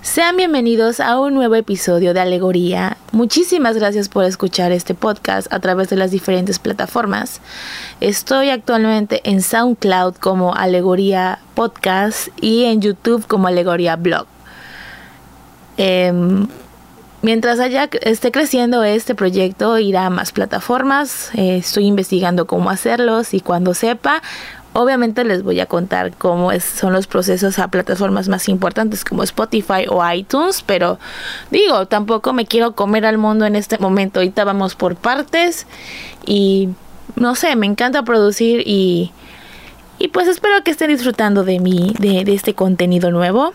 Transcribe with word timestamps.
Sean 0.00 0.36
bienvenidos 0.36 1.00
a 1.00 1.18
un 1.18 1.34
nuevo 1.34 1.56
episodio 1.56 2.14
de 2.14 2.20
Alegoría. 2.20 2.96
Muchísimas 3.10 3.76
gracias 3.76 4.08
por 4.08 4.24
escuchar 4.24 4.70
este 4.70 4.94
podcast 4.94 5.52
a 5.52 5.58
través 5.58 5.88
de 5.88 5.96
las 5.96 6.12
diferentes 6.12 6.60
plataformas. 6.60 7.40
Estoy 8.00 8.50
actualmente 8.50 9.20
en 9.24 9.42
SoundCloud 9.42 10.14
como 10.14 10.54
Alegoría 10.54 11.40
Podcast 11.54 12.28
y 12.40 12.64
en 12.64 12.80
YouTube 12.80 13.26
como 13.26 13.48
Alegoría 13.48 13.96
Blog. 13.96 14.26
Em, 15.76 16.46
mientras 17.20 17.58
esté 17.58 18.30
creciendo 18.30 18.84
este 18.84 19.16
proyecto, 19.16 19.78
irá 19.78 20.06
a 20.06 20.10
más 20.10 20.30
plataformas. 20.30 21.30
Eh, 21.34 21.56
estoy 21.56 21.86
investigando 21.86 22.46
cómo 22.46 22.70
hacerlos 22.70 23.34
y 23.34 23.40
cuando 23.40 23.74
sepa, 23.74 24.22
Obviamente 24.74 25.24
les 25.24 25.42
voy 25.42 25.58
a 25.60 25.66
contar 25.66 26.14
cómo 26.16 26.50
son 26.60 26.92
los 26.92 27.06
procesos 27.06 27.58
a 27.58 27.68
plataformas 27.68 28.28
más 28.28 28.48
importantes 28.48 29.04
como 29.04 29.22
Spotify 29.22 29.86
o 29.88 30.08
iTunes, 30.12 30.62
pero 30.64 30.98
digo, 31.50 31.86
tampoco 31.86 32.32
me 32.32 32.46
quiero 32.46 32.74
comer 32.74 33.06
al 33.06 33.18
mundo 33.18 33.46
en 33.46 33.56
este 33.56 33.78
momento. 33.78 34.20
Ahorita 34.20 34.44
vamos 34.44 34.74
por 34.74 34.94
partes 34.94 35.66
y 36.26 36.68
no 37.16 37.34
sé, 37.34 37.56
me 37.56 37.66
encanta 37.66 38.02
producir 38.02 38.62
y, 38.66 39.10
y 39.98 40.08
pues 40.08 40.28
espero 40.28 40.62
que 40.62 40.70
estén 40.70 40.90
disfrutando 40.90 41.44
de 41.44 41.58
mi, 41.60 41.94
de, 41.98 42.20
este 42.32 42.54
contenido 42.54 43.10
nuevo. 43.10 43.54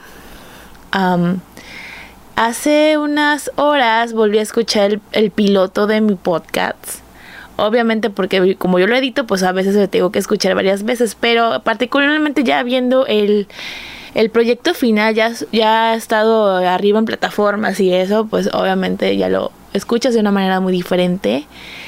hace 2.36 2.98
unas 2.98 3.52
horas 3.56 4.14
volví 4.14 4.40
a 4.40 4.42
escuchar 4.42 5.00
el 5.12 5.30
piloto 5.30 5.86
de 5.86 6.02
mi 6.02 6.16
podcast 6.16 7.03
Obviamente 7.56 8.10
porque 8.10 8.56
como 8.56 8.80
yo 8.80 8.88
lo 8.88 8.96
edito, 8.96 9.28
pues 9.28 9.44
a 9.44 9.52
veces 9.52 9.76
lo 9.76 9.88
tengo 9.88 10.12
que 10.12 10.20
escuchar 10.20 10.56
varias 10.56 10.84
veces, 10.84 11.16
pero 11.20 11.62
particularmente 11.64 12.44
ya 12.44 12.64
viendo 12.64 13.06
el, 13.06 13.48
el 14.16 14.30
proyecto 14.32 14.74
final, 14.74 15.14
ya, 15.14 15.32
ya 15.52 15.92
ha 15.92 15.96
estado 15.96 16.56
arriba 16.56 17.00
en 17.00 17.06
plataformas 17.06 17.80
y 17.80 17.94
eso, 17.94 18.26
pues 18.26 18.50
obviamente 18.54 19.16
ya 19.18 19.30
lo 19.30 19.52
escuchas 19.74 20.14
de 20.14 20.20
una 20.20 20.32
manera 20.32 20.60
muy 20.60 20.74
diferente. 20.74 21.46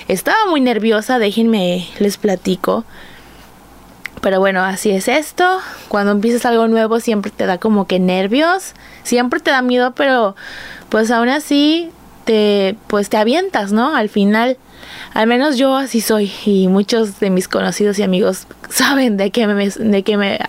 Estaba 0.07 0.37
muy 0.49 0.61
nerviosa, 0.61 1.17
déjenme, 1.17 1.87
les 1.99 2.17
platico. 2.17 2.83
Pero 4.21 4.39
bueno, 4.39 4.63
así 4.63 4.91
es 4.91 5.07
esto. 5.07 5.59
Cuando 5.87 6.11
empiezas 6.11 6.45
algo 6.45 6.67
nuevo 6.67 6.99
siempre 6.99 7.31
te 7.31 7.45
da 7.45 7.57
como 7.57 7.85
que 7.85 7.99
nervios, 7.99 8.73
siempre 9.03 9.39
te 9.39 9.51
da 9.51 9.61
miedo, 9.61 9.93
pero 9.95 10.35
pues 10.89 11.11
aún 11.11 11.29
así 11.29 11.89
te 12.25 12.75
pues 12.87 13.09
te 13.09 13.17
avientas, 13.17 13.71
¿no? 13.71 13.95
Al 13.95 14.09
final 14.09 14.57
al 15.13 15.27
menos 15.27 15.57
yo 15.57 15.75
así 15.75 16.01
soy 16.01 16.31
y 16.45 16.67
muchos 16.67 17.19
de 17.19 17.29
mis 17.29 17.47
conocidos 17.47 17.97
y 17.99 18.03
amigos 18.03 18.47
saben 18.69 19.17
de 19.17 19.31
qué 19.31 19.47
me, 19.47 19.69
de 19.69 20.03
qué 20.03 20.17
me, 20.17 20.39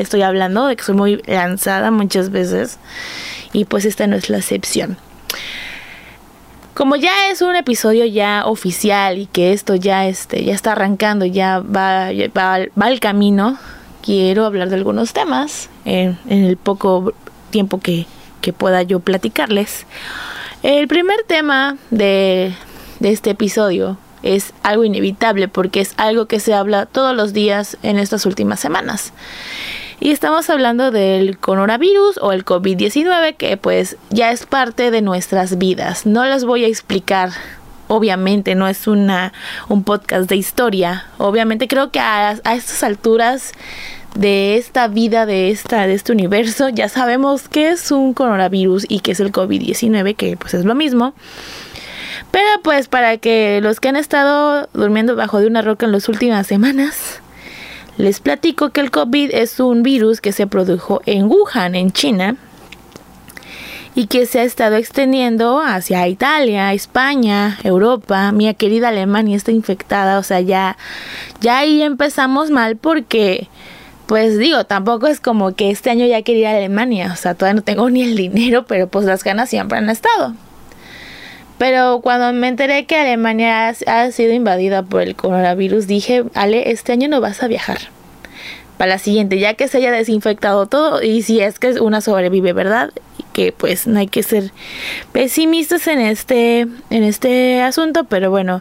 estoy 0.00 0.22
hablando, 0.22 0.66
de 0.66 0.76
que 0.76 0.84
soy 0.84 0.94
muy 0.94 1.22
lanzada 1.26 1.90
muchas 1.90 2.30
veces 2.30 2.78
y 3.52 3.64
pues 3.64 3.84
esta 3.84 4.06
no 4.06 4.16
es 4.16 4.28
la 4.28 4.38
excepción. 4.38 4.96
Como 6.74 6.96
ya 6.96 7.30
es 7.30 7.42
un 7.42 7.54
episodio 7.54 8.06
ya 8.06 8.44
oficial 8.46 9.18
y 9.18 9.26
que 9.26 9.52
esto 9.52 9.74
ya, 9.74 10.06
este, 10.06 10.44
ya 10.44 10.54
está 10.54 10.72
arrancando, 10.72 11.26
ya 11.26 11.60
va, 11.60 12.08
va, 12.36 12.54
al 12.86 13.00
camino, 13.00 13.58
quiero 14.02 14.46
hablar 14.46 14.70
de 14.70 14.76
algunos 14.76 15.12
temas 15.12 15.68
en, 15.84 16.18
el 16.28 16.56
poco 16.56 17.12
tiempo 17.50 17.78
que, 17.78 18.06
que 18.40 18.52
pueda 18.52 18.82
yo 18.82 19.00
platicarles. 19.00 19.86
El 20.62 20.88
primer 20.88 21.24
tema 21.26 21.76
de 21.90 22.54
de 23.02 23.10
este 23.10 23.30
episodio 23.30 23.98
es 24.22 24.54
algo 24.62 24.84
inevitable 24.84 25.48
porque 25.48 25.80
es 25.80 25.94
algo 25.96 26.26
que 26.26 26.38
se 26.38 26.54
habla 26.54 26.86
todos 26.86 27.14
los 27.16 27.32
días 27.32 27.76
en 27.82 27.98
estas 27.98 28.24
últimas 28.24 28.60
semanas. 28.60 29.12
Y 29.98 30.10
estamos 30.10 30.48
hablando 30.50 30.90
del 30.92 31.36
coronavirus 31.38 32.18
o 32.18 32.32
el 32.32 32.44
COVID-19 32.44 33.36
que 33.36 33.56
pues 33.56 33.96
ya 34.10 34.30
es 34.30 34.46
parte 34.46 34.92
de 34.92 35.02
nuestras 35.02 35.58
vidas. 35.58 36.06
No 36.06 36.24
les 36.24 36.44
voy 36.44 36.64
a 36.64 36.68
explicar 36.68 37.30
obviamente 37.88 38.54
no 38.54 38.68
es 38.68 38.86
una, 38.86 39.32
un 39.68 39.82
podcast 39.82 40.28
de 40.28 40.36
historia. 40.36 41.06
Obviamente 41.18 41.68
creo 41.68 41.90
que 41.90 42.00
a, 42.00 42.30
a, 42.44 42.54
estas 42.54 42.82
alturas 42.84 43.52
de 44.14 44.56
esta 44.56 44.88
vida, 44.88 45.26
de, 45.26 45.50
esta, 45.50 45.86
de 45.86 45.94
este 45.94 46.12
universo, 46.12 46.68
ya 46.68 46.88
sabemos 46.88 47.48
qué 47.48 47.70
es 47.70 47.90
un 47.90 48.14
coronavirus 48.14 48.86
y 48.88 49.00
qué 49.00 49.12
es 49.12 49.20
el 49.20 49.32
COVID-19, 49.32 50.16
que 50.16 50.36
pues 50.36 50.54
es 50.54 50.64
lo 50.64 50.74
mismo. 50.74 51.14
Pero 52.32 52.48
pues 52.64 52.88
para 52.88 53.18
que 53.18 53.60
los 53.62 53.78
que 53.78 53.90
han 53.90 53.96
estado 53.96 54.68
durmiendo 54.72 55.14
bajo 55.14 55.38
de 55.38 55.46
una 55.46 55.62
roca 55.62 55.86
en 55.86 55.92
las 55.92 56.08
últimas 56.08 56.46
semanas, 56.46 57.20
les 57.98 58.20
platico 58.20 58.70
que 58.70 58.80
el 58.80 58.90
COVID 58.90 59.30
es 59.32 59.60
un 59.60 59.82
virus 59.82 60.20
que 60.20 60.32
se 60.32 60.46
produjo 60.46 61.02
en 61.04 61.26
Wuhan, 61.26 61.74
en 61.74 61.92
China, 61.92 62.36
y 63.94 64.06
que 64.06 64.24
se 64.24 64.40
ha 64.40 64.44
estado 64.44 64.76
extendiendo 64.76 65.60
hacia 65.60 66.08
Italia, 66.08 66.72
España, 66.72 67.58
Europa. 67.62 68.32
Mi 68.32 68.52
querida 68.54 68.88
Alemania 68.88 69.36
está 69.36 69.52
infectada, 69.52 70.18
o 70.18 70.22
sea, 70.22 70.40
ya, 70.40 70.78
ya 71.42 71.58
ahí 71.58 71.82
empezamos 71.82 72.50
mal 72.50 72.76
porque, 72.76 73.48
pues 74.06 74.38
digo, 74.38 74.64
tampoco 74.64 75.06
es 75.06 75.20
como 75.20 75.54
que 75.54 75.70
este 75.70 75.90
año 75.90 76.06
ya 76.06 76.22
quería 76.22 76.52
Alemania, 76.52 77.10
o 77.12 77.16
sea, 77.16 77.34
todavía 77.34 77.56
no 77.56 77.62
tengo 77.62 77.90
ni 77.90 78.02
el 78.02 78.16
dinero, 78.16 78.64
pero 78.66 78.88
pues 78.88 79.04
las 79.04 79.22
ganas 79.22 79.50
siempre 79.50 79.76
han 79.76 79.90
estado. 79.90 80.34
Pero 81.58 82.00
cuando 82.02 82.32
me 82.32 82.48
enteré 82.48 82.86
que 82.86 82.96
Alemania 82.96 83.68
ha, 83.68 84.10
sido 84.10 84.32
invadida 84.32 84.82
por 84.82 85.02
el 85.02 85.14
coronavirus, 85.14 85.86
dije, 85.86 86.24
Ale, 86.34 86.70
este 86.70 86.92
año 86.92 87.08
no 87.08 87.20
vas 87.20 87.42
a 87.42 87.48
viajar. 87.48 87.78
Para 88.78 88.94
la 88.94 88.98
siguiente, 88.98 89.38
ya 89.38 89.54
que 89.54 89.68
se 89.68 89.78
haya 89.78 89.92
desinfectado 89.92 90.66
todo, 90.66 91.02
y 91.02 91.22
si 91.22 91.40
es 91.40 91.58
que 91.58 91.80
una 91.80 92.00
sobrevive, 92.00 92.52
¿verdad? 92.52 92.90
Y 93.18 93.22
que 93.32 93.52
pues 93.52 93.86
no 93.86 94.00
hay 94.00 94.08
que 94.08 94.24
ser 94.24 94.50
pesimistas 95.12 95.86
en 95.86 96.00
este, 96.00 96.60
en 96.90 97.04
este 97.04 97.62
asunto, 97.62 98.04
pero 98.04 98.30
bueno, 98.30 98.60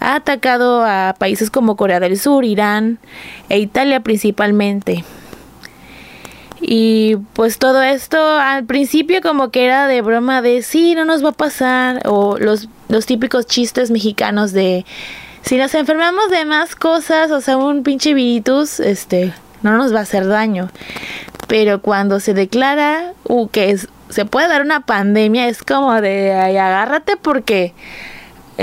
ha 0.00 0.16
atacado 0.16 0.84
a 0.84 1.14
países 1.18 1.50
como 1.50 1.76
Corea 1.76 2.00
del 2.00 2.18
Sur, 2.18 2.44
Irán 2.44 2.98
e 3.48 3.60
Italia 3.60 4.00
principalmente. 4.00 5.04
Y 6.62 7.16
pues 7.32 7.58
todo 7.58 7.82
esto 7.82 8.18
al 8.24 8.64
principio 8.64 9.20
como 9.20 9.50
que 9.50 9.64
era 9.64 9.88
de 9.88 10.00
broma 10.00 10.42
de 10.42 10.62
sí, 10.62 10.94
no 10.94 11.04
nos 11.04 11.24
va 11.24 11.30
a 11.30 11.32
pasar. 11.32 12.02
O 12.06 12.38
los, 12.38 12.68
los 12.88 13.04
típicos 13.04 13.46
chistes 13.46 13.90
mexicanos 13.90 14.52
de 14.52 14.86
si 15.42 15.56
nos 15.56 15.74
enfermamos 15.74 16.30
de 16.30 16.44
más 16.44 16.76
cosas, 16.76 17.30
o 17.32 17.40
sea, 17.40 17.56
un 17.56 17.82
pinche 17.82 18.14
virus, 18.14 18.78
este, 18.78 19.34
no 19.62 19.76
nos 19.76 19.92
va 19.92 19.98
a 19.98 20.02
hacer 20.02 20.26
daño. 20.28 20.70
Pero 21.48 21.82
cuando 21.82 22.20
se 22.20 22.32
declara 22.32 23.12
uh, 23.24 23.48
que 23.48 23.76
se 24.08 24.24
puede 24.24 24.48
dar 24.48 24.62
una 24.62 24.86
pandemia, 24.86 25.48
es 25.48 25.62
como 25.62 26.00
de 26.00 26.32
ay, 26.32 26.56
agárrate 26.56 27.16
porque 27.16 27.74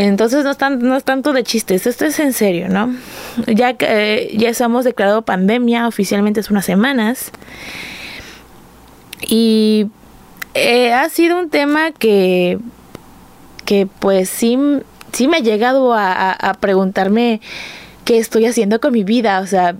entonces 0.05 0.45
no 0.45 0.95
es, 0.95 1.03
tanto 1.03 1.33
de 1.33 1.43
chistes, 1.43 1.85
esto 1.85 2.05
es 2.05 2.19
en 2.21 2.31
serio, 2.31 2.69
¿no? 2.69 2.95
Ya 3.47 3.75
eh, 3.79 4.33
ya 4.37 4.51
hemos 4.63 4.85
declarado 4.85 5.23
pandemia, 5.23 5.89
oficialmente 5.89 6.39
es 6.39 6.49
unas 6.49 6.63
semanas. 6.63 7.33
Y 9.27 9.87
eh, 10.53 10.93
ha 10.93 11.09
sido 11.09 11.37
un 11.37 11.49
tema 11.49 11.91
que, 11.91 12.59
que 13.65 13.89
pues 13.99 14.29
sí, 14.29 14.57
sí 15.11 15.27
me 15.27 15.37
ha 15.37 15.41
llegado 15.41 15.93
a, 15.93 16.55
preguntarme 16.61 17.41
qué 18.05 18.19
estoy 18.19 18.45
haciendo 18.45 18.79
con 18.79 18.93
mi 18.93 19.03
vida. 19.03 19.41
O 19.41 19.47
sea, 19.47 19.75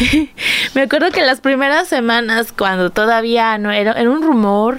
me 0.74 0.82
acuerdo 0.82 1.10
que 1.10 1.22
las 1.22 1.40
primeras 1.40 1.88
semanas, 1.88 2.52
cuando 2.52 2.90
todavía 2.90 3.58
no 3.58 3.72
era, 3.72 3.94
era 3.94 4.10
un 4.10 4.22
rumor 4.22 4.78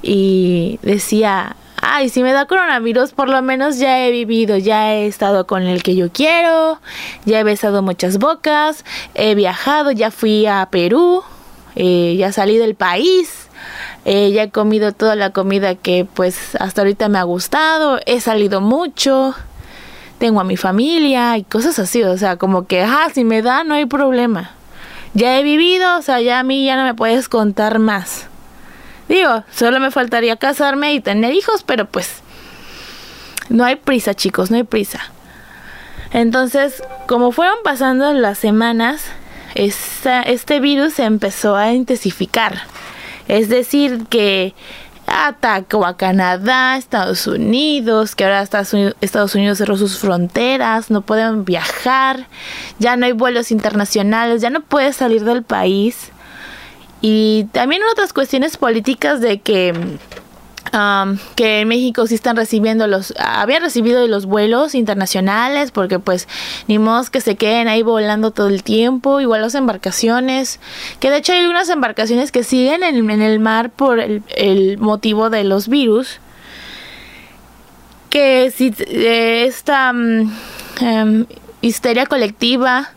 y 0.00 0.78
decía, 0.80 1.54
ay, 1.80 2.08
si 2.08 2.22
me 2.22 2.32
da 2.32 2.46
coronavirus, 2.46 3.12
por 3.12 3.28
lo 3.28 3.40
menos 3.42 3.78
ya 3.78 4.04
he 4.04 4.10
vivido, 4.10 4.56
ya 4.56 4.92
he 4.92 5.06
estado 5.06 5.46
con 5.46 5.62
el 5.62 5.82
que 5.82 5.96
yo 5.96 6.10
quiero, 6.12 6.80
ya 7.24 7.40
he 7.40 7.44
besado 7.44 7.82
muchas 7.82 8.18
bocas, 8.18 8.84
he 9.14 9.34
viajado, 9.34 9.90
ya 9.90 10.10
fui 10.10 10.46
a 10.46 10.66
Perú, 10.70 11.22
eh, 11.76 12.16
ya 12.18 12.32
salí 12.32 12.58
del 12.58 12.74
país, 12.74 13.48
eh, 14.04 14.30
ya 14.32 14.44
he 14.44 14.50
comido 14.50 14.92
toda 14.92 15.16
la 15.16 15.30
comida 15.30 15.74
que 15.74 16.06
pues 16.12 16.54
hasta 16.56 16.82
ahorita 16.82 17.08
me 17.08 17.18
ha 17.18 17.24
gustado, 17.24 18.00
he 18.06 18.20
salido 18.20 18.60
mucho, 18.60 19.34
tengo 20.18 20.40
a 20.40 20.44
mi 20.44 20.56
familia 20.56 21.36
y 21.38 21.44
cosas 21.44 21.78
así, 21.78 22.02
o 22.02 22.16
sea, 22.18 22.36
como 22.36 22.66
que, 22.66 22.82
ah, 22.82 23.08
si 23.12 23.24
me 23.24 23.42
da, 23.42 23.64
no 23.64 23.74
hay 23.74 23.86
problema. 23.86 24.52
Ya 25.12 25.38
he 25.38 25.42
vivido, 25.42 25.98
o 25.98 26.02
sea, 26.02 26.20
ya 26.20 26.38
a 26.38 26.42
mí 26.44 26.64
ya 26.64 26.76
no 26.76 26.84
me 26.84 26.94
puedes 26.94 27.28
contar 27.28 27.80
más. 27.80 28.29
Digo, 29.10 29.42
solo 29.52 29.80
me 29.80 29.90
faltaría 29.90 30.36
casarme 30.36 30.94
y 30.94 31.00
tener 31.00 31.34
hijos, 31.34 31.64
pero 31.64 31.84
pues 31.84 32.22
no 33.48 33.64
hay 33.64 33.74
prisa, 33.74 34.14
chicos, 34.14 34.52
no 34.52 34.56
hay 34.56 34.62
prisa. 34.62 35.00
Entonces, 36.12 36.80
como 37.08 37.32
fueron 37.32 37.56
pasando 37.64 38.12
las 38.12 38.38
semanas, 38.38 39.02
este 39.56 40.60
virus 40.60 40.94
se 40.94 41.04
empezó 41.06 41.56
a 41.56 41.72
intensificar. 41.72 42.62
Es 43.26 43.48
decir, 43.48 44.06
que 44.08 44.54
atacó 45.08 45.86
a 45.86 45.96
Canadá, 45.96 46.76
Estados 46.76 47.26
Unidos, 47.26 48.14
que 48.14 48.22
ahora 48.22 48.42
Estados 48.42 49.34
Unidos 49.34 49.58
cerró 49.58 49.76
sus 49.76 49.98
fronteras, 49.98 50.88
no 50.88 51.00
pueden 51.00 51.44
viajar, 51.44 52.28
ya 52.78 52.94
no 52.94 53.06
hay 53.06 53.12
vuelos 53.12 53.50
internacionales, 53.50 54.40
ya 54.40 54.50
no 54.50 54.60
puedes 54.60 54.94
salir 54.94 55.24
del 55.24 55.42
país. 55.42 56.12
Y 57.00 57.44
también 57.52 57.82
otras 57.90 58.12
cuestiones 58.12 58.56
políticas 58.56 59.20
de 59.20 59.40
que 59.40 59.98
que 61.34 61.60
en 61.60 61.68
México 61.68 62.06
sí 62.06 62.14
están 62.14 62.36
recibiendo 62.36 62.86
los, 62.86 63.12
había 63.18 63.58
recibido 63.58 64.06
los 64.06 64.26
vuelos 64.26 64.74
internacionales, 64.74 65.72
porque 65.72 65.98
pues 65.98 66.28
ni 66.68 66.78
modo 66.78 67.04
que 67.10 67.20
se 67.20 67.36
queden 67.36 67.66
ahí 67.66 67.82
volando 67.82 68.30
todo 68.30 68.48
el 68.48 68.62
tiempo, 68.62 69.20
igual 69.20 69.42
las 69.42 69.54
embarcaciones, 69.54 70.60
que 71.00 71.10
de 71.10 71.18
hecho 71.18 71.32
hay 71.32 71.46
unas 71.46 71.68
embarcaciones 71.70 72.30
que 72.30 72.44
siguen 72.44 72.82
en, 72.82 73.10
el 73.10 73.40
mar 73.40 73.70
por 73.70 73.98
el, 73.98 74.78
motivo 74.78 75.28
de 75.28 75.44
los 75.44 75.68
virus, 75.68 76.20
que 78.08 78.52
si 78.54 78.74
eh, 78.78 79.46
esta 79.46 79.90
em, 79.90 81.26
histeria 81.62 82.06
colectiva 82.06 82.90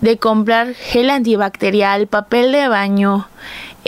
de 0.00 0.18
comprar 0.18 0.74
gel 0.74 1.10
antibacterial, 1.10 2.06
papel 2.06 2.52
de 2.52 2.68
baño, 2.68 3.26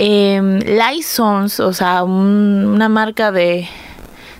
eh, 0.00 0.40
Lysons, 0.64 1.58
o 1.58 1.72
sea, 1.72 2.04
una 2.04 2.88
marca 2.88 3.32
de, 3.32 3.68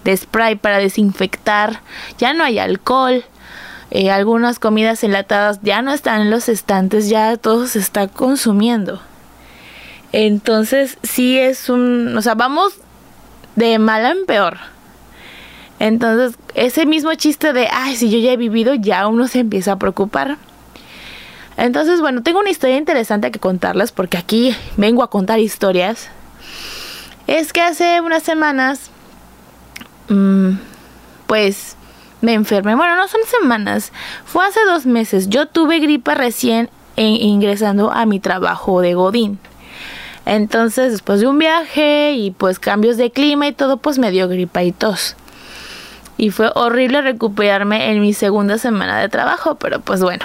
de, 0.05 0.17
spray 0.17 0.55
para 0.55 0.79
desinfectar. 0.79 1.81
Ya 2.19 2.33
no 2.33 2.45
hay 2.45 2.61
alcohol. 2.61 3.25
Eh, 3.91 4.11
algunas 4.11 4.61
comidas 4.61 5.03
enlatadas 5.03 5.59
ya 5.63 5.83
no 5.83 5.93
están 5.93 6.21
en 6.21 6.31
los 6.31 6.49
estantes, 6.49 7.09
ya 7.09 7.37
todo 7.37 7.67
se 7.67 7.81
está 7.81 8.07
consumiendo. 8.07 9.01
Entonces, 10.13 10.99
sí 11.03 11.39
es 11.39 11.69
un. 11.69 12.17
O 12.17 12.23
sea, 12.23 12.35
vamos 12.35 12.75
de 13.57 13.81
mal 13.81 14.07
en 14.07 14.27
peor. 14.27 14.59
Entonces, 15.81 16.39
ese 16.55 16.87
mismo 16.87 17.13
chiste 17.15 17.53
de, 17.53 17.69
ay, 17.73 17.97
si 17.97 18.11
yo 18.11 18.19
ya 18.19 18.33
he 18.33 18.37
vivido, 18.37 18.75
ya 18.75 19.09
uno 19.09 19.27
se 19.27 19.41
empieza 19.41 19.73
a 19.73 19.79
preocupar. 19.79 20.39
Entonces, 21.59 22.01
bueno, 22.01 22.23
tengo 22.23 22.39
una 22.39 22.51
historia 22.51 22.77
interesante 22.77 23.33
que 23.33 23.41
contarles 23.41 23.91
porque 23.91 24.17
aquí 24.17 24.57
vengo 24.77 25.03
a 25.03 25.11
contar 25.11 25.41
historias. 25.41 26.09
Es 27.27 27.53
que 27.53 27.61
hace 27.61 28.01
unas 28.01 28.23
semanas, 28.23 28.91
mm, 30.09 30.53
pues 31.27 31.77
me 32.21 32.35
enfermé. 32.35 32.77
Bueno, 32.77 32.95
no 32.95 33.09
son 33.09 33.23
semanas, 33.27 33.93
fue 34.25 34.47
hace 34.47 34.61
dos 34.67 34.87
meses. 34.87 35.29
Yo 35.29 35.47
tuve 35.47 35.81
gripa 35.81 36.15
recién 36.15 36.71
ingresando 36.95 37.91
a 37.91 38.07
mi 38.07 38.21
trabajo 38.21 38.81
de 38.81 38.95
Godín. 38.95 39.41
Entonces, 40.27 40.93
después 40.93 41.21
de 41.21 41.27
un 41.27 41.41
viaje 41.41 42.13
y 42.13 42.31
pues 42.31 42.61
cambios 42.61 42.97
de 42.99 43.11
clima 43.11 43.49
y 43.49 43.53
todo, 43.53 43.79
pues 43.79 43.99
me 43.99 44.13
dio 44.13 44.29
gripa 44.29 44.63
y 44.63 44.71
tos. 44.71 45.17
Y 46.17 46.31
fue 46.31 46.53
horrible 46.55 47.03
recuperarme 47.03 47.91
en 47.91 48.01
mi 48.01 48.13
segunda 48.13 48.59
semana 48.59 49.01
de 49.01 49.09
trabajo, 49.09 49.57
pero 49.57 49.81
pues 49.81 50.03
bueno, 50.03 50.25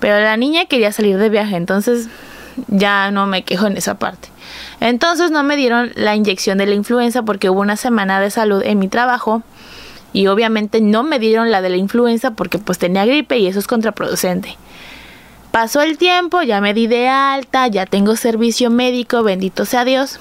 pero 0.00 0.20
la 0.20 0.36
niña 0.36 0.66
quería 0.66 0.92
salir 0.92 1.18
de 1.18 1.28
viaje, 1.28 1.56
entonces 1.56 2.08
ya 2.66 3.10
no 3.10 3.26
me 3.26 3.44
quejo 3.44 3.66
en 3.66 3.76
esa 3.76 3.98
parte. 3.98 4.28
Entonces 4.80 5.30
no 5.30 5.42
me 5.42 5.56
dieron 5.56 5.92
la 5.94 6.14
inyección 6.16 6.58
de 6.58 6.66
la 6.66 6.74
influenza 6.74 7.22
porque 7.22 7.50
hubo 7.50 7.60
una 7.60 7.76
semana 7.76 8.20
de 8.20 8.30
salud 8.30 8.62
en 8.64 8.78
mi 8.78 8.88
trabajo 8.88 9.42
y 10.12 10.26
obviamente 10.28 10.80
no 10.80 11.02
me 11.02 11.18
dieron 11.18 11.50
la 11.50 11.60
de 11.60 11.70
la 11.70 11.76
influenza 11.76 12.32
porque 12.32 12.58
pues 12.58 12.78
tenía 12.78 13.04
gripe 13.04 13.38
y 13.38 13.46
eso 13.46 13.58
es 13.58 13.66
contraproducente. 13.66 14.56
Pasó 15.50 15.80
el 15.80 15.98
tiempo, 15.98 16.42
ya 16.42 16.60
me 16.60 16.74
di 16.74 16.86
de 16.86 17.08
alta, 17.08 17.66
ya 17.68 17.86
tengo 17.86 18.16
servicio 18.16 18.70
médico, 18.70 19.22
bendito 19.22 19.64
sea 19.64 19.84
Dios. 19.84 20.20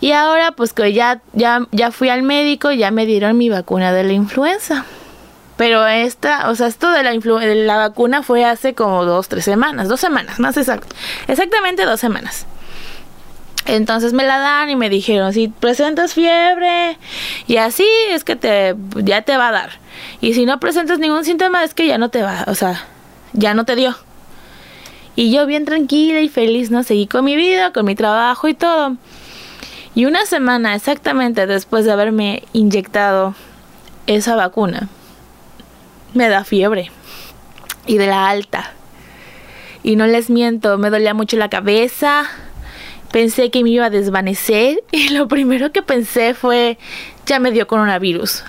Y 0.00 0.12
ahora 0.12 0.52
pues 0.52 0.72
que 0.72 0.92
ya, 0.92 1.20
ya, 1.32 1.66
ya 1.72 1.90
fui 1.90 2.10
al 2.10 2.22
médico, 2.22 2.70
ya 2.70 2.90
me 2.90 3.06
dieron 3.06 3.38
mi 3.38 3.48
vacuna 3.48 3.92
de 3.92 4.04
la 4.04 4.12
influenza. 4.12 4.84
Pero 5.56 5.86
esta, 5.86 6.50
o 6.50 6.54
sea, 6.54 6.66
esto 6.66 6.90
de 6.90 7.02
la, 7.02 7.12
de 7.12 7.54
la 7.54 7.76
vacuna 7.76 8.22
fue 8.22 8.44
hace 8.44 8.74
como 8.74 9.04
dos, 9.04 9.28
tres 9.28 9.44
semanas, 9.44 9.88
dos 9.88 10.00
semanas, 10.00 10.38
más 10.38 10.56
exacto. 10.56 10.94
Exactamente 11.28 11.84
dos 11.84 11.98
semanas. 12.00 12.46
Entonces 13.66 14.12
me 14.12 14.24
la 14.24 14.38
dan 14.38 14.70
y 14.70 14.76
me 14.76 14.88
dijeron, 14.88 15.32
si 15.32 15.48
presentas 15.48 16.14
fiebre 16.14 16.98
y 17.48 17.56
así 17.56 17.86
es 18.10 18.22
que 18.22 18.36
te 18.36 18.76
ya 18.96 19.22
te 19.22 19.36
va 19.36 19.48
a 19.48 19.52
dar. 19.52 19.70
Y 20.20 20.34
si 20.34 20.46
no 20.46 20.60
presentas 20.60 20.98
ningún 20.98 21.24
síntoma 21.24 21.64
es 21.64 21.74
que 21.74 21.86
ya 21.86 21.98
no 21.98 22.08
te 22.08 22.22
va, 22.22 22.44
o 22.46 22.54
sea, 22.54 22.84
ya 23.32 23.54
no 23.54 23.64
te 23.64 23.74
dio. 23.74 23.96
Y 25.16 25.32
yo 25.32 25.46
bien 25.46 25.64
tranquila 25.64 26.20
y 26.20 26.28
feliz, 26.28 26.70
¿no? 26.70 26.82
Seguí 26.84 27.06
con 27.06 27.24
mi 27.24 27.36
vida, 27.36 27.72
con 27.72 27.86
mi 27.86 27.96
trabajo 27.96 28.46
y 28.46 28.54
todo. 28.54 28.96
Y 29.94 30.04
una 30.04 30.26
semana 30.26 30.74
exactamente 30.74 31.46
después 31.46 31.86
de 31.86 31.92
haberme 31.92 32.42
inyectado 32.52 33.34
esa 34.06 34.36
vacuna, 34.36 34.88
me 36.16 36.28
da 36.28 36.44
fiebre 36.44 36.90
y 37.86 37.98
de 37.98 38.06
la 38.06 38.28
alta. 38.28 38.72
Y 39.82 39.96
no 39.96 40.06
les 40.06 40.30
miento, 40.30 40.78
me 40.78 40.90
dolía 40.90 41.14
mucho 41.14 41.36
la 41.36 41.48
cabeza. 41.48 42.24
Pensé 43.12 43.50
que 43.50 43.62
me 43.62 43.70
iba 43.70 43.86
a 43.86 43.90
desvanecer 43.90 44.82
y 44.92 45.10
lo 45.10 45.28
primero 45.28 45.70
que 45.72 45.82
pensé 45.82 46.34
fue, 46.34 46.78
ya 47.26 47.38
me 47.38 47.52
dio 47.52 47.66
coronavirus. 47.66 48.42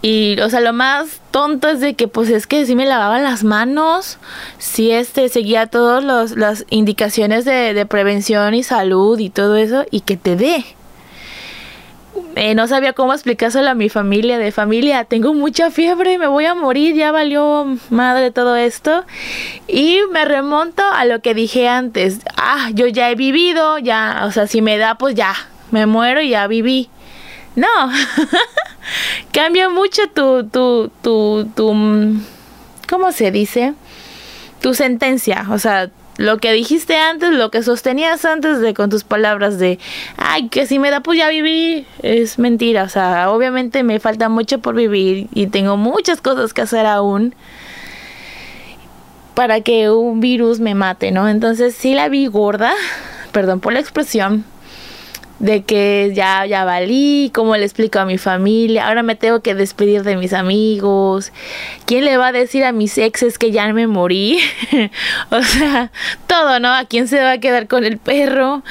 Y, 0.00 0.38
o 0.40 0.50
sea, 0.50 0.60
lo 0.60 0.72
más 0.72 1.20
tonto 1.30 1.68
es 1.68 1.80
de 1.80 1.94
que, 1.94 2.08
pues 2.08 2.28
es 2.28 2.46
que 2.46 2.66
si 2.66 2.76
me 2.76 2.84
lavaba 2.84 3.18
las 3.18 3.42
manos, 3.42 4.18
si 4.58 4.90
este 4.90 5.28
seguía 5.30 5.66
todas 5.66 6.04
las 6.36 6.66
indicaciones 6.68 7.46
de, 7.46 7.72
de 7.72 7.86
prevención 7.86 8.54
y 8.54 8.62
salud 8.62 9.18
y 9.18 9.30
todo 9.30 9.56
eso, 9.56 9.84
y 9.90 10.00
que 10.00 10.16
te 10.16 10.36
dé. 10.36 10.64
Eh, 12.36 12.54
no 12.54 12.66
sabía 12.66 12.92
cómo 12.92 13.12
explicárselo 13.12 13.70
a 13.70 13.74
mi 13.74 13.88
familia, 13.88 14.38
de 14.38 14.50
familia, 14.50 15.04
tengo 15.04 15.34
mucha 15.34 15.70
fiebre, 15.70 16.18
me 16.18 16.26
voy 16.26 16.46
a 16.46 16.54
morir, 16.54 16.94
ya 16.94 17.12
valió 17.12 17.78
madre 17.90 18.30
todo 18.30 18.56
esto. 18.56 19.04
Y 19.68 20.00
me 20.12 20.24
remonto 20.24 20.82
a 20.82 21.04
lo 21.04 21.20
que 21.20 21.34
dije 21.34 21.68
antes, 21.68 22.20
ah, 22.36 22.70
yo 22.72 22.86
ya 22.86 23.10
he 23.10 23.14
vivido, 23.14 23.78
ya, 23.78 24.22
o 24.24 24.32
sea, 24.32 24.46
si 24.46 24.62
me 24.62 24.78
da, 24.78 24.96
pues 24.96 25.14
ya, 25.14 25.34
me 25.70 25.86
muero 25.86 26.20
y 26.20 26.30
ya 26.30 26.46
viví. 26.46 26.88
No, 27.56 27.68
cambia 29.32 29.68
mucho 29.68 30.02
tu, 30.12 30.44
tu, 30.48 30.90
tu, 31.02 31.48
tu, 31.54 32.20
¿cómo 32.88 33.12
se 33.12 33.30
dice? 33.30 33.74
Tu 34.60 34.74
sentencia, 34.74 35.46
o 35.50 35.58
sea, 35.58 35.90
lo 36.16 36.38
que 36.38 36.52
dijiste 36.52 36.96
antes, 36.96 37.30
lo 37.30 37.50
que 37.50 37.62
sostenías 37.62 38.24
antes 38.24 38.60
de 38.60 38.74
con 38.74 38.90
tus 38.90 39.04
palabras 39.04 39.58
de, 39.58 39.78
ay, 40.16 40.48
que 40.48 40.66
si 40.66 40.78
me 40.78 40.90
da 40.90 41.00
pues 41.00 41.18
ya 41.18 41.28
viví, 41.28 41.86
es 42.02 42.38
mentira, 42.38 42.84
o 42.84 42.88
sea, 42.88 43.30
obviamente 43.30 43.82
me 43.82 44.00
falta 44.00 44.28
mucho 44.28 44.58
por 44.58 44.74
vivir 44.74 45.28
y 45.34 45.48
tengo 45.48 45.76
muchas 45.76 46.20
cosas 46.20 46.52
que 46.52 46.62
hacer 46.62 46.86
aún 46.86 47.34
para 49.34 49.60
que 49.60 49.90
un 49.90 50.20
virus 50.20 50.60
me 50.60 50.74
mate, 50.74 51.10
¿no? 51.10 51.28
Entonces 51.28 51.74
sí 51.74 51.94
la 51.94 52.08
vi 52.08 52.26
gorda, 52.26 52.72
perdón 53.32 53.60
por 53.60 53.72
la 53.72 53.80
expresión, 53.80 54.44
de 55.38 55.62
que 55.62 56.12
ya, 56.14 56.46
ya 56.46 56.64
valí, 56.64 57.30
cómo 57.34 57.56
le 57.56 57.64
explico 57.64 57.98
a 57.98 58.04
mi 58.04 58.18
familia, 58.18 58.86
ahora 58.86 59.02
me 59.02 59.16
tengo 59.16 59.40
que 59.40 59.54
despedir 59.54 60.02
de 60.02 60.16
mis 60.16 60.32
amigos, 60.32 61.32
quién 61.86 62.04
le 62.04 62.16
va 62.16 62.28
a 62.28 62.32
decir 62.32 62.64
a 62.64 62.72
mis 62.72 62.96
exes 62.98 63.38
que 63.38 63.50
ya 63.50 63.72
me 63.72 63.86
morí, 63.86 64.38
o 65.30 65.42
sea, 65.42 65.90
todo, 66.26 66.60
¿no? 66.60 66.72
¿A 66.72 66.84
quién 66.84 67.08
se 67.08 67.20
va 67.20 67.32
a 67.32 67.38
quedar 67.38 67.66
con 67.66 67.84
el 67.84 67.98
perro? 67.98 68.62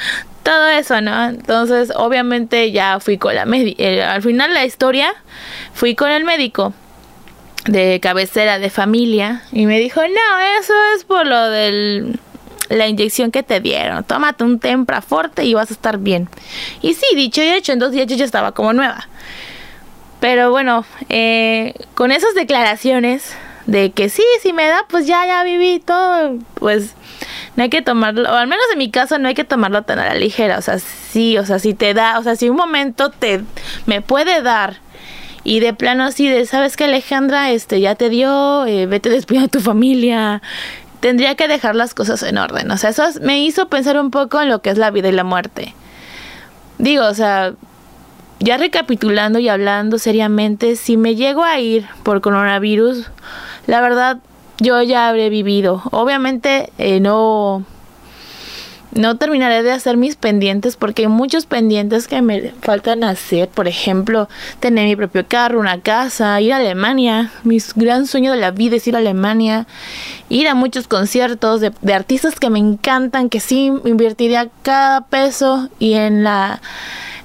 Todo 0.42 0.68
eso, 0.68 1.00
¿no? 1.00 1.28
Entonces, 1.28 1.92
obviamente 1.96 2.70
ya 2.70 3.00
fui 3.00 3.18
con 3.18 3.34
la 3.34 3.44
médica, 3.44 3.82
eh, 3.82 4.02
al 4.02 4.22
final 4.22 4.52
la 4.52 4.64
historia, 4.64 5.12
fui 5.72 5.94
con 5.94 6.10
el 6.10 6.24
médico 6.24 6.72
de 7.66 7.98
cabecera 8.00 8.58
de 8.58 8.68
familia 8.68 9.42
y 9.52 9.66
me 9.66 9.78
dijo, 9.78 10.00
no, 10.02 10.40
eso 10.60 10.74
es 10.96 11.04
por 11.04 11.26
lo 11.26 11.48
del 11.50 12.18
la 12.74 12.88
inyección 12.88 13.30
que 13.30 13.42
te 13.42 13.60
dieron. 13.60 14.04
Tómate 14.04 14.44
un 14.44 14.58
tempra 14.58 15.00
fuerte 15.00 15.44
y 15.44 15.54
vas 15.54 15.70
a 15.70 15.74
estar 15.74 15.98
bien. 15.98 16.28
Y 16.82 16.94
sí, 16.94 17.06
dicho 17.14 17.42
y 17.42 17.48
hecho, 17.48 17.72
en 17.72 17.78
dos 17.78 17.92
días 17.92 18.06
yo 18.06 18.16
ya 18.16 18.24
estaba 18.24 18.52
como 18.52 18.72
nueva. 18.72 19.08
Pero 20.20 20.50
bueno, 20.50 20.84
eh, 21.08 21.74
con 21.94 22.10
esas 22.10 22.34
declaraciones 22.34 23.34
de 23.66 23.92
que 23.92 24.08
sí, 24.08 24.22
si 24.42 24.52
me 24.52 24.66
da, 24.66 24.84
pues 24.88 25.06
ya, 25.06 25.26
ya 25.26 25.42
viví 25.44 25.80
todo, 25.80 26.38
pues 26.54 26.94
no 27.56 27.62
hay 27.62 27.70
que 27.70 27.82
tomarlo, 27.82 28.30
o 28.30 28.34
al 28.34 28.46
menos 28.46 28.64
en 28.72 28.78
mi 28.78 28.90
caso 28.90 29.18
no 29.18 29.28
hay 29.28 29.34
que 29.34 29.44
tomarlo 29.44 29.82
tan 29.82 29.98
a 29.98 30.06
la 30.06 30.14
ligera, 30.14 30.58
o 30.58 30.62
sea, 30.62 30.78
sí, 30.78 31.38
o 31.38 31.46
sea, 31.46 31.58
si 31.58 31.74
te 31.74 31.94
da, 31.94 32.18
o 32.18 32.22
sea, 32.22 32.36
si 32.36 32.48
un 32.48 32.56
momento 32.56 33.10
te, 33.10 33.42
me 33.86 34.02
puede 34.02 34.42
dar 34.42 34.78
y 35.44 35.60
de 35.60 35.74
plano 35.74 36.04
así 36.04 36.28
de, 36.28 36.46
¿sabes 36.46 36.76
que 36.76 36.84
Alejandra? 36.84 37.50
Este, 37.50 37.80
ya 37.80 37.94
te 37.94 38.08
dio, 38.08 38.64
eh, 38.66 38.86
vete 38.86 39.10
despidiendo 39.10 39.46
a 39.46 39.50
tu 39.50 39.60
familia, 39.60 40.42
tendría 41.04 41.34
que 41.34 41.48
dejar 41.48 41.76
las 41.76 41.92
cosas 41.92 42.22
en 42.22 42.38
orden. 42.38 42.70
O 42.70 42.78
sea, 42.78 42.88
eso 42.88 43.04
me 43.20 43.44
hizo 43.44 43.68
pensar 43.68 44.00
un 44.00 44.10
poco 44.10 44.40
en 44.40 44.48
lo 44.48 44.62
que 44.62 44.70
es 44.70 44.78
la 44.78 44.90
vida 44.90 45.10
y 45.10 45.12
la 45.12 45.22
muerte. 45.22 45.74
Digo, 46.78 47.04
o 47.04 47.12
sea, 47.12 47.52
ya 48.40 48.56
recapitulando 48.56 49.38
y 49.38 49.50
hablando 49.50 49.98
seriamente, 49.98 50.76
si 50.76 50.96
me 50.96 51.14
llego 51.14 51.44
a 51.44 51.60
ir 51.60 51.84
por 52.04 52.22
coronavirus, 52.22 53.10
la 53.66 53.82
verdad, 53.82 54.16
yo 54.60 54.80
ya 54.80 55.10
habré 55.10 55.28
vivido. 55.28 55.82
Obviamente, 55.90 56.72
eh, 56.78 57.00
no, 57.00 57.66
no 58.94 59.16
terminaré 59.16 59.62
de 59.62 59.72
hacer 59.72 59.96
mis 59.96 60.16
pendientes 60.16 60.76
porque 60.76 61.02
hay 61.02 61.08
muchos 61.08 61.46
pendientes 61.46 62.06
que 62.06 62.22
me 62.22 62.52
faltan 62.62 63.02
hacer. 63.02 63.48
Por 63.48 63.66
ejemplo, 63.66 64.28
tener 64.60 64.86
mi 64.86 64.96
propio 64.96 65.26
carro, 65.26 65.58
una 65.58 65.80
casa, 65.80 66.40
ir 66.40 66.52
a 66.52 66.58
Alemania. 66.58 67.32
Mi 67.42 67.58
gran 67.74 68.06
sueño 68.06 68.32
de 68.32 68.38
la 68.38 68.52
vida 68.52 68.76
es 68.76 68.86
ir 68.86 68.94
a 68.94 68.98
Alemania. 68.98 69.66
Ir 70.28 70.48
a 70.48 70.54
muchos 70.54 70.86
conciertos 70.86 71.60
de, 71.60 71.72
artistas 71.92 72.38
que 72.38 72.50
me 72.50 72.58
encantan, 72.58 73.28
que 73.28 73.40
sí 73.40 73.72
invertiría 73.84 74.48
cada 74.62 75.02
peso 75.02 75.68
y 75.78 75.94
en 75.94 76.22
la 76.24 76.60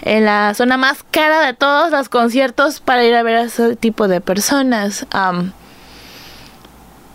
en 0.02 0.24
la 0.24 0.54
zona 0.54 0.78
más 0.78 1.04
cara 1.12 1.46
de 1.46 1.54
todos 1.54 1.92
los 1.92 2.08
conciertos 2.08 2.80
para 2.80 3.04
ir 3.04 3.14
a 3.16 3.22
ver 3.22 3.36
a 3.36 3.42
ese 3.44 3.76
tipo 3.76 4.08
de 4.08 4.22
personas. 4.22 5.06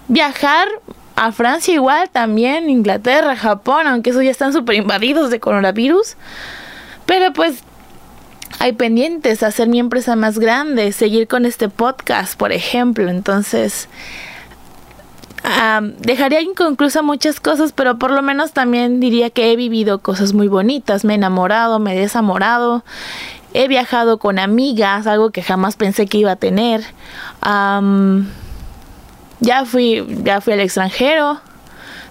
viajar 0.07 0.69
a 1.17 1.33
Francia 1.33 1.75
igual 1.75 2.11
también, 2.11 2.71
Inglaterra, 2.71 3.37
Japón, 3.37 3.87
aunque 3.87 4.11
esos 4.11 4.25
ya 4.25 4.31
están 4.31 4.53
súper 4.53 4.77
invadidos 4.77 5.31
de 5.31 5.41
coronavirus. 5.41 6.17
Pero 7.07 7.33
pues 7.33 7.63
hay 8.59 8.73
pendientes, 8.73 9.43
hacer 9.43 9.69
mi 9.69 9.79
empresa 9.79 10.17
más 10.17 10.39
grande, 10.39 10.93
seguir 10.93 11.29
con 11.29 11.45
este 11.45 11.69
podcast, 11.69 12.37
por 12.37 12.53
ejemplo. 12.53 13.09
Entonces, 13.09 13.89
dejaría 15.99 16.41
inconclusa 16.41 17.03
muchas 17.03 17.41
cosas, 17.41 17.73
pero 17.73 17.99
por 17.99 18.11
lo 18.11 18.23
menos 18.23 18.53
también 18.53 19.01
diría 19.01 19.31
que 19.31 19.53
he 19.53 19.57
vivido 19.57 19.99
cosas 19.99 20.33
muy 20.33 20.49
bonitas. 20.49 21.05
Me 21.05 21.13
he 21.15 21.17
enamorado, 21.17 21.79
me 21.79 21.95
he 21.95 21.99
desamorado. 21.99 22.85
He 23.53 23.69
viajado 23.69 24.19
con 24.19 24.39
amigas, 24.41 25.07
algo 25.07 25.31
que 25.31 25.43
jamás 25.43 25.77
pensé 25.77 26.07
que 26.07 26.19
iba 26.19 26.33
a 26.33 26.37
tener. 26.37 26.83
Ya 29.41 29.65
fui, 29.65 30.05
ya 30.23 30.41
fui 30.41 30.53
al 30.53 30.61
extranjero. 30.61 31.41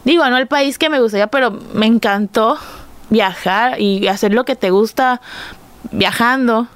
Digo, 0.03 0.27
no 0.29 0.37
el 0.37 0.47
país 0.47 0.77
que 0.77 0.89
me 0.89 0.99
gustaría, 0.99 1.27
pero 1.27 1.51
me 1.51 1.85
encantó 1.85 2.57
viajar 3.09 3.79
y 3.79 4.07
hacer 4.07 4.33
lo 4.33 4.43
que 4.43 4.55
te 4.55 4.71
gusta 4.71 5.21
viajando. 5.91 6.67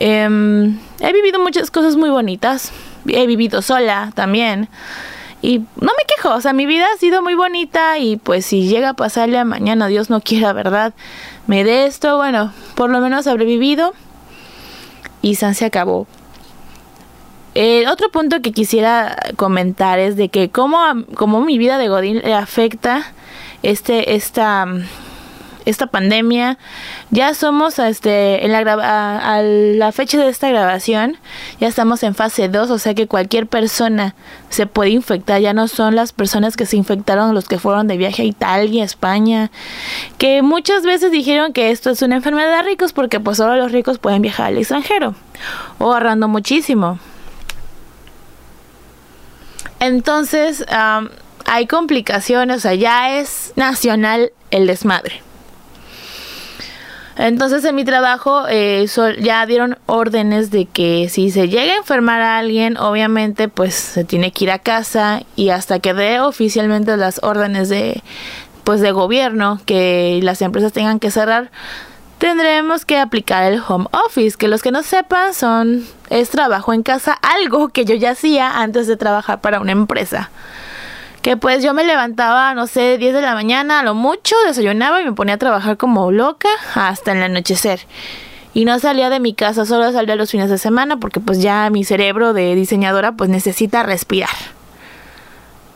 Em, 0.00 0.78
he 1.00 1.12
vivido 1.12 1.38
muchas 1.38 1.70
cosas 1.70 1.96
muy 1.96 2.10
bonitas. 2.10 2.72
He 3.06 3.26
vivido 3.26 3.62
sola 3.62 4.10
también. 4.14 4.68
Y 5.42 5.58
no 5.58 5.66
me 5.98 6.04
quejo, 6.06 6.34
o 6.34 6.40
sea, 6.40 6.54
mi 6.54 6.64
vida 6.64 6.86
ha 6.94 6.96
sido 6.96 7.20
muy 7.20 7.34
bonita 7.34 7.98
y 7.98 8.16
pues 8.16 8.46
si 8.46 8.66
llega 8.66 8.90
a 8.90 8.94
pasarle 8.94 9.36
a 9.36 9.44
mañana, 9.44 9.88
Dios 9.88 10.08
no 10.08 10.22
quiera, 10.22 10.54
¿verdad? 10.54 10.94
Me 11.46 11.64
dé 11.64 11.84
esto, 11.84 12.16
bueno, 12.16 12.50
por 12.74 12.88
lo 12.88 12.98
menos 13.00 13.26
habré 13.26 13.44
vivido 13.44 13.92
y 15.20 15.34
San 15.34 15.54
se 15.54 15.66
acabó. 15.66 16.06
El 17.54 17.86
otro 17.88 18.10
punto 18.10 18.42
que 18.42 18.52
quisiera 18.52 19.16
comentar 19.36 19.98
es 19.98 20.16
de 20.16 20.28
que 20.28 20.50
cómo, 20.50 20.78
cómo 21.14 21.40
mi 21.40 21.56
vida 21.58 21.78
de 21.78 21.88
Godín 21.88 22.18
le 22.18 22.34
afecta 22.34 23.12
este, 23.62 24.14
esta 24.14 24.66
esta 25.64 25.86
pandemia. 25.86 26.58
Ya 27.10 27.34
somos 27.34 27.78
este, 27.78 28.44
en 28.44 28.52
la, 28.52 28.58
a, 28.60 29.42
la 29.42 29.92
fecha 29.92 30.18
de 30.18 30.28
esta 30.28 30.48
grabación, 30.48 31.16
ya 31.60 31.68
estamos 31.68 32.02
en 32.02 32.14
fase 32.14 32.48
2, 32.48 32.70
o 32.70 32.78
sea 32.78 32.94
que 32.94 33.06
cualquier 33.06 33.46
persona 33.46 34.14
se 34.50 34.66
puede 34.66 34.90
infectar. 34.90 35.40
Ya 35.40 35.52
no 35.52 35.68
son 35.68 35.96
las 35.96 36.12
personas 36.12 36.56
que 36.56 36.66
se 36.66 36.76
infectaron 36.76 37.34
los 37.34 37.48
que 37.48 37.58
fueron 37.58 37.86
de 37.86 37.96
viaje 37.96 38.22
a 38.22 38.26
Italia, 38.26 38.84
España, 38.84 39.50
que 40.18 40.42
muchas 40.42 40.84
veces 40.84 41.10
dijeron 41.10 41.52
que 41.52 41.70
esto 41.70 41.90
es 41.90 42.02
una 42.02 42.16
enfermedad 42.16 42.58
de 42.58 42.62
ricos 42.62 42.92
porque 42.92 43.20
pues 43.20 43.38
solo 43.38 43.56
los 43.56 43.72
ricos 43.72 43.98
pueden 43.98 44.22
viajar 44.22 44.46
al 44.46 44.58
extranjero 44.58 45.14
o 45.78 45.92
ahorrando 45.92 46.28
muchísimo. 46.28 46.98
Entonces, 49.84 50.64
hay 51.44 51.66
complicaciones, 51.66 52.56
o 52.56 52.60
sea, 52.60 52.74
ya 52.74 53.18
es 53.18 53.52
nacional 53.54 54.32
el 54.50 54.66
desmadre. 54.66 55.20
Entonces 57.16 57.64
en 57.64 57.76
mi 57.76 57.84
trabajo 57.84 58.44
eh, 58.48 58.86
ya 59.20 59.46
dieron 59.46 59.78
órdenes 59.86 60.50
de 60.50 60.64
que 60.64 61.08
si 61.08 61.30
se 61.30 61.48
llega 61.48 61.74
a 61.74 61.76
enfermar 61.76 62.20
a 62.20 62.38
alguien, 62.38 62.76
obviamente 62.76 63.48
pues 63.48 63.74
se 63.74 64.02
tiene 64.04 64.32
que 64.32 64.44
ir 64.44 64.50
a 64.50 64.58
casa 64.58 65.22
y 65.36 65.50
hasta 65.50 65.78
que 65.78 65.94
dé 65.94 66.18
oficialmente 66.18 66.96
las 66.96 67.22
órdenes 67.22 67.68
de 67.68 68.02
pues 68.64 68.80
de 68.80 68.90
gobierno 68.90 69.60
que 69.64 70.18
las 70.24 70.42
empresas 70.42 70.72
tengan 70.72 70.98
que 70.98 71.12
cerrar, 71.12 71.52
tendremos 72.24 72.84
que 72.84 72.98
aplicar 72.98 73.52
el 73.52 73.62
home 73.66 73.86
office, 74.06 74.36
que 74.36 74.48
los 74.48 74.62
que 74.62 74.70
no 74.70 74.82
sepan 74.82 75.34
son 75.34 75.84
es 76.10 76.30
trabajo 76.30 76.72
en 76.72 76.82
casa, 76.82 77.12
algo 77.12 77.68
que 77.68 77.84
yo 77.84 77.94
ya 77.94 78.12
hacía 78.12 78.60
antes 78.60 78.86
de 78.86 78.96
trabajar 78.96 79.40
para 79.40 79.60
una 79.60 79.72
empresa 79.72 80.30
que 81.24 81.38
pues 81.38 81.62
yo 81.64 81.72
me 81.72 81.84
levantaba, 81.84 82.52
no 82.52 82.66
sé, 82.66 82.98
10 82.98 83.14
de 83.14 83.22
la 83.22 83.32
mañana 83.32 83.80
a 83.80 83.82
lo 83.82 83.94
mucho, 83.94 84.36
desayunaba 84.46 85.00
y 85.00 85.06
me 85.06 85.12
ponía 85.12 85.36
a 85.36 85.38
trabajar 85.38 85.78
como 85.78 86.12
loca 86.12 86.50
hasta 86.74 87.12
el 87.12 87.22
anochecer. 87.22 87.80
Y 88.52 88.66
no 88.66 88.78
salía 88.78 89.08
de 89.08 89.20
mi 89.20 89.32
casa, 89.32 89.64
solo 89.64 89.90
salía 89.90 90.16
los 90.16 90.30
fines 90.30 90.50
de 90.50 90.58
semana 90.58 90.98
porque 90.98 91.20
pues 91.20 91.40
ya 91.40 91.70
mi 91.70 91.82
cerebro 91.82 92.34
de 92.34 92.54
diseñadora 92.54 93.12
pues 93.12 93.30
necesita 93.30 93.82
respirar. 93.82 94.36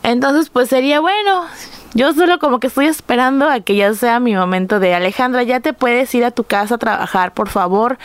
Entonces 0.03 0.51
pues 0.51 0.69
sería 0.69 1.01
bueno, 1.01 1.47
yo 1.95 2.13
solo 2.13 2.39
como 2.39 2.61
que 2.61 2.67
estoy 2.67 2.87
esperando 2.87 3.49
a 3.49 3.61
que 3.61 3.75
ya 3.77 3.93
sea 3.95 4.21
mi 4.21 4.35
momento 4.35 4.79
de 4.81 4.95
Alejandra, 4.95 5.43
ya 5.43 5.61
te 5.61 5.73
puedes 5.73 6.15
ir 6.15 6.25
a 6.25 6.31
tu 6.31 6.45
casa 6.45 6.75
a 6.75 6.79
trabajar, 6.79 7.33
por 7.33 7.49
favor. 7.49 7.99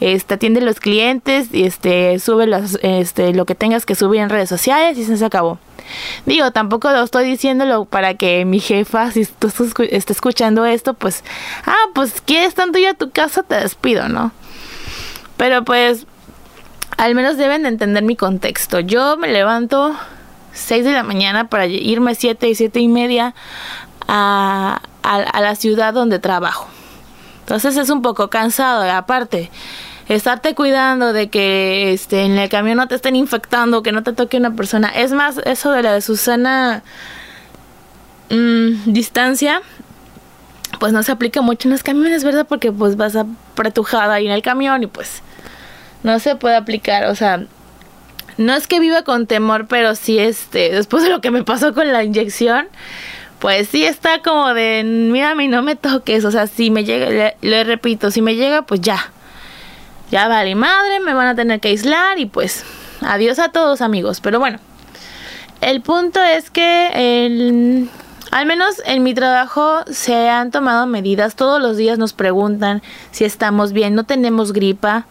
Este 0.00 0.34
atiende 0.34 0.60
los 0.60 0.80
clientes, 0.80 1.48
y 1.52 1.64
este 1.64 2.18
sube 2.18 2.48
este 2.82 3.32
lo 3.32 3.46
que 3.46 3.54
tengas 3.54 3.86
que 3.86 3.94
subir 3.94 4.20
en 4.20 4.30
redes 4.30 4.48
sociales 4.48 4.98
y 4.98 5.04
se 5.04 5.24
acabó. 5.24 5.58
Digo, 6.26 6.50
tampoco 6.50 6.90
lo 6.90 7.02
estoy 7.02 7.24
diciéndolo 7.24 7.84
para 7.84 8.14
que 8.14 8.44
mi 8.44 8.60
jefa, 8.60 9.10
si 9.10 9.24
tú 9.24 9.50
escuchando 9.88 10.66
esto, 10.66 10.94
pues, 10.94 11.24
ah, 11.64 11.86
pues 11.94 12.20
quieres 12.20 12.54
tanto 12.54 12.78
ir 12.78 12.88
a 12.88 12.94
tu 12.94 13.10
casa, 13.10 13.42
te 13.42 13.54
despido, 13.54 14.08
¿no? 14.08 14.32
Pero 15.36 15.64
pues, 15.64 16.06
al 16.96 17.14
menos 17.14 17.36
deben 17.36 17.62
de 17.62 17.68
entender 17.68 18.02
mi 18.02 18.16
contexto. 18.16 18.80
Yo 18.80 19.16
me 19.16 19.28
levanto 19.28 19.94
6 20.58 20.84
de 20.84 20.92
la 20.92 21.02
mañana 21.02 21.48
para 21.48 21.66
irme 21.66 22.14
7 22.14 22.48
y 22.48 22.54
7 22.54 22.80
y 22.80 22.88
media 22.88 23.34
a, 24.06 24.80
a 25.02 25.40
la 25.40 25.54
ciudad 25.54 25.94
donde 25.94 26.18
trabajo. 26.18 26.66
Entonces 27.40 27.76
es 27.76 27.90
un 27.90 28.02
poco 28.02 28.28
cansado, 28.28 28.90
aparte 28.90 29.50
estarte 30.08 30.54
cuidando 30.54 31.12
de 31.12 31.28
que 31.28 31.92
este 31.92 32.22
en 32.24 32.38
el 32.38 32.48
camión 32.48 32.78
no 32.78 32.88
te 32.88 32.94
estén 32.94 33.16
infectando, 33.16 33.82
que 33.82 33.92
no 33.92 34.02
te 34.02 34.12
toque 34.12 34.38
una 34.38 34.54
persona. 34.54 34.88
Es 34.88 35.12
más, 35.12 35.38
eso 35.44 35.70
de 35.72 35.82
la 35.82 35.92
de 35.92 36.00
Susana 36.00 36.82
mm, 38.30 38.92
distancia, 38.92 39.60
pues 40.80 40.92
no 40.92 41.02
se 41.02 41.12
aplica 41.12 41.42
mucho 41.42 41.68
en 41.68 41.72
los 41.72 41.82
camiones, 41.82 42.24
¿verdad? 42.24 42.46
Porque 42.48 42.72
pues 42.72 42.96
vas 42.96 43.16
apretujada 43.16 44.14
ahí 44.14 44.26
en 44.26 44.32
el 44.32 44.42
camión 44.42 44.82
y 44.82 44.86
pues 44.86 45.22
no 46.02 46.18
se 46.20 46.36
puede 46.36 46.56
aplicar, 46.56 47.06
o 47.06 47.14
sea, 47.14 47.44
no 48.38 48.54
es 48.54 48.66
que 48.66 48.80
viva 48.80 49.02
con 49.02 49.26
temor, 49.26 49.66
pero 49.68 49.94
sí 49.94 50.18
este, 50.18 50.70
después 50.70 51.02
de 51.02 51.10
lo 51.10 51.20
que 51.20 51.30
me 51.30 51.44
pasó 51.44 51.74
con 51.74 51.92
la 51.92 52.02
inyección, 52.02 52.68
pues 53.38 53.68
sí 53.68 53.84
está 53.84 54.22
como 54.22 54.54
de, 54.54 54.82
mírame, 54.84 55.48
no 55.48 55.62
me 55.62 55.76
toques, 55.76 56.24
o 56.24 56.30
sea, 56.30 56.46
si 56.46 56.70
me 56.70 56.84
llega, 56.84 57.10
le, 57.10 57.36
le 57.42 57.64
repito, 57.64 58.10
si 58.10 58.22
me 58.22 58.34
llega, 58.34 58.62
pues 58.62 58.80
ya, 58.80 59.12
ya 60.10 60.26
vale 60.28 60.54
madre, 60.54 61.00
me 61.00 61.14
van 61.14 61.26
a 61.26 61.34
tener 61.34 61.60
que 61.60 61.68
aislar 61.68 62.18
y 62.18 62.26
pues 62.26 62.64
adiós 63.02 63.38
a 63.38 63.50
todos 63.50 63.80
amigos. 63.80 64.20
Pero 64.20 64.38
bueno, 64.38 64.58
el 65.60 65.82
punto 65.82 66.22
es 66.22 66.50
que 66.50 67.88
al 68.30 68.46
menos 68.46 68.82
en 68.84 69.02
mi 69.02 69.14
trabajo 69.14 69.82
se 69.90 70.28
han 70.28 70.50
tomado 70.50 70.86
medidas. 70.86 71.34
Todos 71.34 71.60
los 71.60 71.76
días 71.76 71.98
nos 71.98 72.12
preguntan 72.12 72.82
si 73.10 73.24
estamos 73.24 73.72
bien, 73.72 73.94
no 73.94 74.04
tenemos 74.04 74.52
gripa. 74.52 75.06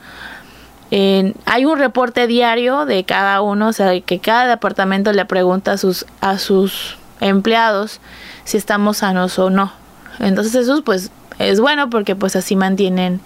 Hay 0.91 1.65
un 1.65 1.79
reporte 1.79 2.27
diario 2.27 2.85
de 2.85 3.03
cada 3.03 3.41
uno, 3.41 3.69
o 3.69 3.73
sea, 3.73 3.99
que 4.01 4.19
cada 4.19 4.47
departamento 4.47 5.11
le 5.11 5.25
pregunta 5.25 5.73
a 5.73 5.77
sus, 5.77 6.05
a 6.21 6.37
sus 6.37 6.97
empleados 7.19 7.99
si 8.45 8.57
estamos 8.57 8.97
sanos 8.97 9.37
o 9.39 9.49
no. 9.49 9.71
Entonces 10.19 10.55
eso 10.55 10.81
pues 10.83 11.11
es 11.39 11.59
bueno 11.59 11.89
porque 11.89 12.15
pues 12.15 12.35
así 12.35 12.55
mantienen 12.55 13.19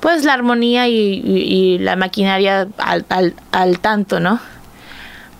pues 0.00 0.24
la 0.24 0.34
armonía 0.34 0.88
y, 0.88 1.78
la 1.78 1.96
maquinaria 1.96 2.68
al, 2.78 3.34
al, 3.52 3.78
tanto, 3.80 4.20
¿no? 4.20 4.40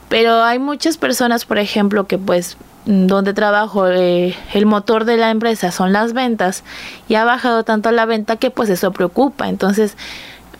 Pero 0.08 0.42
hay 0.42 0.58
muchas 0.58 0.96
personas, 0.96 1.44
por 1.44 1.58
ejemplo, 1.58 2.06
que 2.06 2.18
pues 2.18 2.56
donde 2.86 3.34
trabajo 3.34 3.86
eh, 3.86 4.34
el 4.54 4.66
motor 4.66 5.04
de 5.04 5.16
la 5.16 5.30
empresa 5.30 5.70
son 5.70 5.92
las 5.92 6.12
ventas 6.12 6.64
y 7.08 7.16
ha 7.16 7.24
bajado 7.24 7.62
tanto 7.62 7.92
la 7.92 8.06
venta 8.06 8.36
que 8.36 8.50
pues 8.50 8.70
eso 8.70 8.92
preocupa. 8.92 9.48
Entonces, 9.48 9.96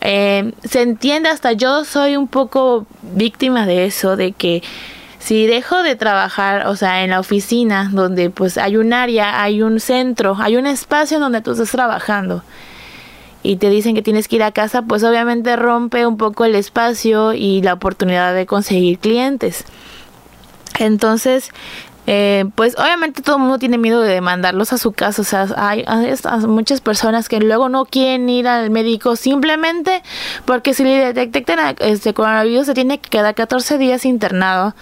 eh, 0.00 0.52
se 0.64 0.82
entiende 0.82 1.28
hasta 1.28 1.52
yo 1.52 1.84
soy 1.84 2.16
un 2.16 2.28
poco 2.28 2.86
víctima 3.02 3.66
de 3.66 3.86
eso, 3.86 4.16
de 4.16 4.32
que 4.32 4.62
si 5.18 5.46
dejo 5.46 5.82
de 5.82 5.96
trabajar, 5.96 6.66
o 6.68 6.76
sea, 6.76 7.02
en 7.02 7.10
la 7.10 7.20
oficina, 7.20 7.90
donde 7.92 8.30
pues 8.30 8.56
hay 8.56 8.76
un 8.76 8.92
área, 8.92 9.42
hay 9.42 9.62
un 9.62 9.80
centro, 9.80 10.36
hay 10.38 10.56
un 10.56 10.66
espacio 10.66 11.18
donde 11.18 11.40
tú 11.40 11.52
estás 11.52 11.70
trabajando 11.70 12.42
y 13.42 13.56
te 13.56 13.70
dicen 13.70 13.94
que 13.94 14.02
tienes 14.02 14.28
que 14.28 14.36
ir 14.36 14.42
a 14.42 14.52
casa, 14.52 14.82
pues 14.82 15.02
obviamente 15.04 15.56
rompe 15.56 16.06
un 16.06 16.16
poco 16.16 16.44
el 16.44 16.54
espacio 16.54 17.32
y 17.34 17.62
la 17.62 17.74
oportunidad 17.74 18.34
de 18.34 18.46
conseguir 18.46 18.98
clientes. 18.98 19.64
Entonces, 20.78 21.50
eh, 22.10 22.46
pues 22.54 22.74
obviamente 22.78 23.20
todo 23.20 23.36
el 23.36 23.42
mundo 23.42 23.58
tiene 23.58 23.76
miedo 23.76 24.00
de 24.00 24.22
mandarlos 24.22 24.72
a 24.72 24.78
su 24.78 24.92
casa. 24.92 25.20
O 25.20 25.24
sea, 25.26 25.46
hay, 25.58 25.84
hay 25.86 26.16
muchas 26.46 26.80
personas 26.80 27.28
que 27.28 27.38
luego 27.38 27.68
no 27.68 27.84
quieren 27.84 28.26
ir 28.30 28.48
al 28.48 28.70
médico 28.70 29.14
simplemente 29.14 30.02
porque 30.46 30.72
si 30.72 30.84
le 30.84 31.12
detectan 31.12 31.76
este 31.80 32.14
coronavirus 32.14 32.64
se 32.64 32.72
tiene 32.72 32.98
que 32.98 33.10
quedar 33.10 33.34
14 33.34 33.76
días 33.76 34.06
internado 34.06 34.74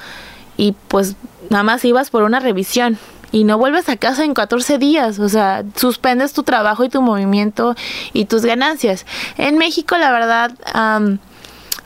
y 0.56 0.76
pues 0.87 1.16
nada 1.50 1.64
más 1.64 1.85
ibas 1.85 2.11
por 2.11 2.23
una 2.23 2.38
revisión 2.38 2.97
y 3.33 3.42
no 3.42 3.59
vuelves 3.59 3.88
a 3.88 3.97
casa 3.97 4.25
en 4.25 4.33
14 4.33 4.78
días, 4.78 5.18
o 5.18 5.28
sea, 5.28 5.64
suspendes 5.75 6.33
tu 6.33 6.45
trabajo 6.45 6.85
y 6.85 6.88
tu 6.88 7.02
movimiento 7.02 7.75
y 8.12 8.26
tus 8.26 8.45
ganancias. 8.45 9.04
En 9.37 9.59
México, 9.59 9.99
la 9.99 10.12
verdad, 10.12 10.52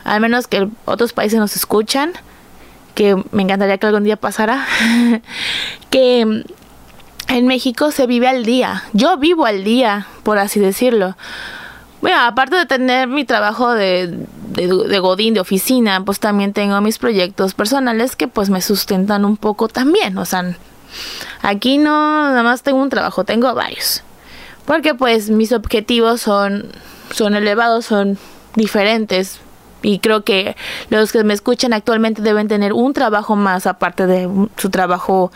al 0.05 0.21
menos 0.21 0.49
que 0.49 0.69
otros 0.85 1.15
países 1.15 1.39
nos 1.39 1.57
escuchan, 1.57 2.13
que 3.01 3.17
me 3.33 3.45
encantaría 3.45 3.79
que 3.79 3.87
algún 3.87 4.05
día 4.05 4.17
pasara, 4.19 4.67
que 5.91 6.45
en 7.29 7.47
México 7.47 7.93
se 7.93 8.07
vive 8.07 8.29
al 8.29 8.45
día. 8.45 8.85
Yo 8.93 9.17
vivo 9.17 9.47
al 9.47 9.65
día, 9.65 10.07
por 10.23 10.37
así 10.37 10.61
decirlo. 10.61 11.17
Bueno, 12.03 12.19
aparte 12.21 12.57
de 12.57 12.67
tener 12.67 13.09
mi 13.09 13.25
trabajo 13.25 13.73
de, 13.73 14.27
de, 14.49 14.99
godín, 14.99 15.33
de 15.33 15.41
oficina, 15.41 16.05
pues 16.05 16.21
también 16.21 16.53
tengo 16.53 16.79
mis 16.83 16.99
proyectos 16.99 17.55
personales 17.55 18.17
que 18.17 18.29
pues 18.29 18.51
me 18.51 18.61
sustentan 18.61 19.25
un 19.25 19.39
poco 19.39 19.69
también. 19.69 20.19
O 20.19 20.27
sea, 20.27 20.55
aquí 21.41 21.79
no 21.79 22.29
nada 22.29 22.43
más 22.43 22.63
tengo 22.63 22.83
un 22.83 22.91
trabajo, 22.91 23.25
tengo 23.25 23.55
varios. 23.55 24.03
Porque 24.67 24.95
pues 24.95 25.31
mis 25.31 25.53
objetivos 25.53 26.21
son, 26.21 26.67
son 27.15 27.35
elevados, 27.35 27.87
son 27.87 28.19
diferentes, 28.57 29.41
y 29.83 29.99
creo 29.99 30.25
que 30.25 30.57
los 30.89 31.13
que 31.13 31.25
me 31.25 31.35
escuchan 31.35 31.73
actualmente 31.73 32.23
deben 32.23 32.49
tener 32.49 32.73
un 32.73 32.93
trabajo 32.93 33.37
más 33.37 33.67
aparte 33.67 34.07
de 34.07 34.29
su 34.57 34.71
trabajo 34.71 35.33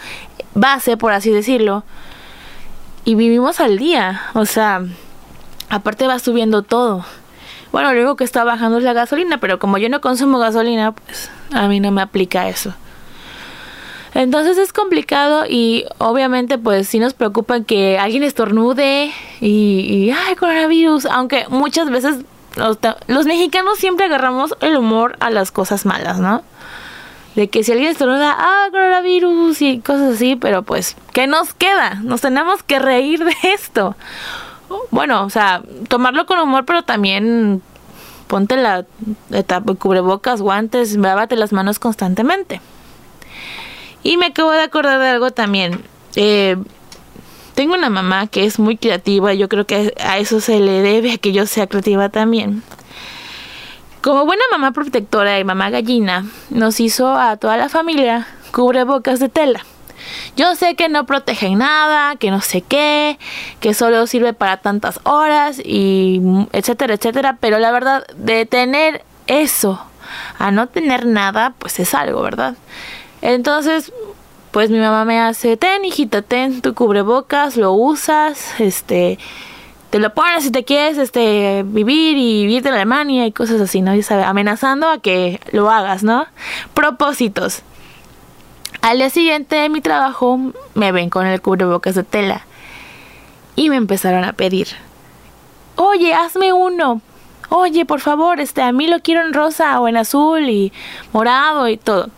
base, 0.55 0.97
por 0.97 1.13
así 1.13 1.31
decirlo. 1.31 1.85
Y 3.05 3.15
vivimos 3.15 3.61
al 3.61 3.79
día, 3.79 4.23
o 4.35 4.47
sea, 4.47 4.83
aparte 5.69 6.07
va 6.07 6.19
subiendo 6.19 6.63
todo. 6.63 7.05
Bueno, 7.73 7.93
lo 7.93 8.01
único 8.01 8.17
que 8.17 8.25
está 8.25 8.45
bajando 8.45 8.79
es 8.79 8.85
la 8.85 8.93
gasolina, 8.93 9.39
pero 9.39 9.59
como 9.59 9.79
yo 9.79 9.89
no 9.89 10.01
consumo 10.01 10.39
gasolina, 10.39 10.93
pues 10.93 11.31
a 11.53 11.67
mí 11.69 11.81
no 11.81 11.91
me 11.91 12.03
aplica 12.03 12.49
eso. 12.49 12.73
Entonces 14.15 14.59
es 14.59 14.73
complicado 14.73 15.45
y 15.49 15.85
obviamente 15.99 16.57
pues 16.57 16.87
sí 16.87 17.01
nos 17.01 17.15
preocupa 17.15 17.63
que 17.63 17.99
alguien 17.99 18.23
estornude 18.23 19.11
y, 19.41 19.81
y 19.81 20.11
ay, 20.13 20.37
coronavirus, 20.37 21.07
aunque 21.07 21.47
muchas 21.49 21.91
veces 21.91 22.19
los, 22.57 23.27
mexicanos 23.27 23.79
siempre 23.79 24.07
agarramos 24.07 24.55
el 24.61 24.77
humor 24.77 25.17
a 25.21 25.31
las 25.31 25.51
cosas 25.51 25.87
malas, 25.87 26.19
¿no? 26.19 26.43
De 27.35 27.49
que 27.49 27.65
si 27.65 27.73
alguien 27.73 27.91
estornuda, 27.91 28.35
ah, 28.39 28.69
coronavirus 28.71 29.61
y 29.63 29.81
cosas 29.81 30.15
así, 30.15 30.37
pero 30.37 30.63
pues, 30.63 30.97
¿qué 31.13 31.27
nos 31.27 31.53
queda? 31.53 31.97
Nos 32.03 32.21
tenemos 32.21 32.63
que 32.63 32.79
reír 32.79 33.25
de 33.25 33.35
esto. 33.43 33.97
Bueno, 34.91 35.25
o 35.25 35.31
sea, 35.31 35.63
tomarlo 35.89 36.27
con 36.27 36.39
humor, 36.39 36.65
pero 36.65 36.85
también 36.85 37.61
ponte 38.29 38.57
la 38.57 38.85
etapa, 39.31 39.75
cubrebocas, 39.75 40.41
guantes, 40.41 40.97
lávate 40.97 41.37
las 41.37 41.53
manos 41.53 41.79
constantemente. 41.79 42.61
Y 44.03 44.17
me 44.17 44.27
acabo 44.27 44.53
de 44.53 44.63
acordar 44.63 45.01
de 45.01 45.09
algo 45.09 45.31
también. 45.31 45.83
Eh, 46.17 46.57
tengo 47.55 47.75
una 47.75 47.91
mamá 47.91 48.27
que 48.27 48.45
es 48.45 48.59
muy 48.59 48.77
creativa, 48.77 49.33
yo 49.35 49.49
creo 49.49 49.67
que 49.67 49.95
a 50.01 50.19
eso 50.19 50.41
se 50.41 50.61
le 50.61 50.83
debe 50.83 51.13
a 51.13 51.19
que 51.19 51.33
yo 51.33 51.47
sea 51.47 51.67
creativa 51.67 52.09
también. 52.09 52.63
Como 54.03 54.27
buena 54.27 54.43
mamá 54.51 54.73
protectora 54.73 55.39
y 55.39 55.45
mamá 55.45 55.71
gallina, 55.71 56.27
nos 56.51 56.81
hizo 56.81 57.17
a 57.17 57.37
toda 57.37 57.57
la 57.57 57.69
familia 57.69 58.27
cubrebocas 58.53 59.19
de 59.19 59.29
tela. 59.29 59.65
Yo 60.37 60.55
sé 60.57 60.75
que 60.75 60.89
no 60.89 61.07
protegen 61.07 61.59
nada, 61.59 62.17
que 62.17 62.31
no 62.31 62.41
sé 62.41 62.61
qué, 62.61 63.19
que 63.61 63.73
solo 63.73 64.07
sirve 64.07 64.35
para 64.35 64.59
tantas 64.59 65.01
horas 65.05 65.59
y 65.65 66.21
etcétera, 66.53 66.95
etcétera, 66.95 67.39
pero 67.41 67.59
la 67.59 67.71
verdad 67.71 68.05
de 68.17 68.45
tener 68.45 69.05
eso 69.27 69.81
a 70.39 70.51
no 70.51 70.69
tener 70.69 71.07
nada, 71.07 71.55
pues 71.59 71.81
es 71.81 71.95
algo, 71.95 72.21
¿verdad? 72.23 72.57
Entonces, 73.23 73.93
pues 74.55 74.71
mi 74.71 74.79
mamá 74.79 75.05
me 75.05 75.19
hace, 75.19 75.57
ten 75.57 75.85
hijita, 75.85 76.23
ten 76.23 76.63
tu 76.63 76.75
cubrebocas, 76.75 77.57
lo 77.57 77.73
usas, 77.73 78.61
este, 78.61 79.19
te 79.91 79.99
lo 79.99 80.15
pones 80.15 80.45
si 80.45 80.53
te 80.53 80.63
quieres 80.63 80.97
este, 80.97 81.65
vivir 81.67 82.17
y 82.17 82.43
vivir 82.43 82.63
de 82.63 82.69
Alemania 82.69 83.27
y 83.27 83.33
cosas 83.33 83.61
así, 83.61 83.83
¿no? 83.83 83.97
Ya 83.97 84.05
sabe, 84.05 84.23
amenazando 84.23 84.89
a 84.89 84.99
que 84.99 85.41
lo 85.51 85.73
hagas, 85.73 86.05
¿no? 86.05 86.27
Propósitos. 86.73 87.63
Al 88.81 88.99
día 88.99 89.11
siguiente 89.11 89.57
de 89.57 89.69
mi 89.69 89.81
trabajo 89.81 90.39
me 90.75 90.93
ven 90.93 91.11
con 91.11 91.27
el 91.27 91.41
cubrebocas 91.41 91.97
de 91.97 92.05
tela 92.05 92.47
y 93.57 93.71
me 93.71 93.77
empezaron 93.77 94.23
a 94.23 94.35
pedir, 94.35 94.69
oye, 95.75 96.15
hazme 96.15 96.53
uno. 96.53 97.01
Oye, 97.49 97.85
por 97.87 97.99
favor, 97.99 98.39
este, 98.39 98.63
a 98.63 98.71
mí 98.71 98.87
lo 98.87 99.01
quiero 99.01 99.23
en 99.23 99.33
rosa 99.33 99.81
o 99.81 99.89
en 99.89 99.97
azul 99.97 100.49
y 100.49 100.73
morado 101.13 101.69
y 101.69 101.77
todo. 101.77 102.09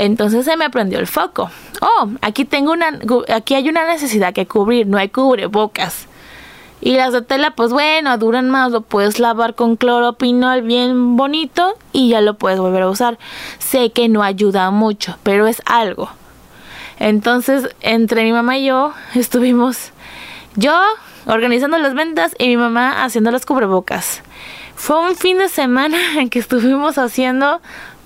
Entonces 0.00 0.46
se 0.46 0.56
me 0.56 0.70
prendió 0.70 0.98
el 0.98 1.06
foco. 1.06 1.50
Oh, 1.82 2.08
aquí 2.22 2.46
tengo 2.46 2.72
una, 2.72 2.98
aquí 3.34 3.54
hay 3.54 3.68
una 3.68 3.86
necesidad 3.86 4.32
que 4.32 4.46
cubrir, 4.46 4.86
no 4.86 4.96
hay 4.96 5.10
cubrebocas. 5.10 6.06
Y 6.80 6.96
las 6.96 7.12
de 7.12 7.20
tela, 7.20 7.50
pues 7.50 7.70
bueno, 7.70 8.16
duran 8.16 8.48
más, 8.48 8.72
lo 8.72 8.80
puedes 8.80 9.18
lavar 9.18 9.54
con 9.54 9.76
cloropinol 9.76 10.62
bien 10.62 11.18
bonito 11.18 11.76
y 11.92 12.08
ya 12.08 12.22
lo 12.22 12.38
puedes 12.38 12.58
volver 12.58 12.84
a 12.84 12.88
usar. 12.88 13.18
Sé 13.58 13.92
que 13.92 14.08
no 14.08 14.22
ayuda 14.22 14.70
mucho, 14.70 15.18
pero 15.22 15.46
es 15.46 15.60
algo. 15.66 16.08
Entonces, 16.98 17.68
entre 17.82 18.24
mi 18.24 18.32
mamá 18.32 18.56
y 18.56 18.64
yo 18.68 18.94
estuvimos 19.14 19.92
yo 20.56 20.80
organizando 21.26 21.76
las 21.76 21.92
ventas 21.92 22.34
y 22.38 22.48
mi 22.48 22.56
mamá 22.56 23.04
haciendo 23.04 23.30
las 23.32 23.44
cubrebocas. 23.44 24.22
Fue 24.76 24.98
un 24.98 25.14
fin 25.14 25.36
de 25.36 25.50
semana 25.50 25.98
en 26.16 26.30
que 26.30 26.38
estuvimos 26.38 26.96
haciendo 26.96 27.60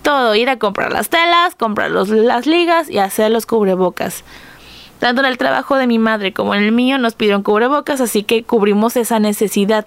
todo, 0.04 0.36
ir 0.36 0.48
a 0.48 0.60
comprar 0.60 0.92
las 0.92 1.08
telas, 1.08 1.56
comprar 1.56 1.90
las 1.90 2.46
ligas 2.46 2.88
y 2.88 2.98
hacer 2.98 3.32
los 3.32 3.46
cubrebocas. 3.46 4.22
Tanto 5.00 5.22
en 5.22 5.26
el 5.26 5.38
trabajo 5.38 5.76
de 5.76 5.88
mi 5.88 5.98
madre 5.98 6.32
como 6.32 6.54
en 6.54 6.62
el 6.62 6.70
mío 6.70 6.98
nos 6.98 7.14
pidieron 7.14 7.42
cubrebocas, 7.42 8.00
así 8.00 8.22
que 8.22 8.44
cubrimos 8.44 8.96
esa 8.96 9.18
necesidad. 9.18 9.86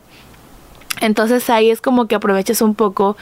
Entonces 1.00 1.50
ahí 1.50 1.70
es 1.70 1.80
como 1.80 2.08
que 2.08 2.16
aprovechas 2.16 2.62
un 2.62 2.76
poco 2.76 3.16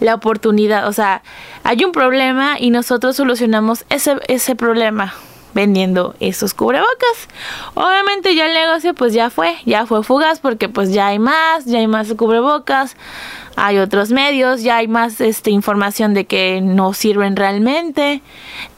la 0.00 0.14
oportunidad. 0.14 0.86
O 0.88 0.92
sea, 0.92 1.22
hay 1.64 1.84
un 1.84 1.92
problema 1.92 2.56
y 2.58 2.70
nosotros 2.70 3.16
solucionamos 3.16 3.86
ese, 3.88 4.16
ese 4.28 4.54
problema 4.56 5.14
vendiendo 5.54 6.14
esos 6.20 6.54
cubrebocas. 6.54 7.28
Obviamente 7.74 8.34
ya 8.34 8.46
el 8.46 8.54
negocio 8.54 8.94
pues 8.94 9.12
ya 9.12 9.30
fue, 9.30 9.56
ya 9.64 9.86
fue 9.86 10.02
fugaz 10.02 10.40
porque 10.40 10.68
pues 10.68 10.92
ya 10.92 11.08
hay 11.08 11.18
más, 11.18 11.64
ya 11.64 11.78
hay 11.78 11.86
más 11.86 12.12
cubrebocas, 12.14 12.96
hay 13.56 13.78
otros 13.78 14.10
medios, 14.10 14.62
ya 14.62 14.76
hay 14.76 14.88
más 14.88 15.20
este, 15.20 15.50
información 15.50 16.14
de 16.14 16.24
que 16.24 16.60
no 16.60 16.92
sirven 16.92 17.36
realmente. 17.36 18.22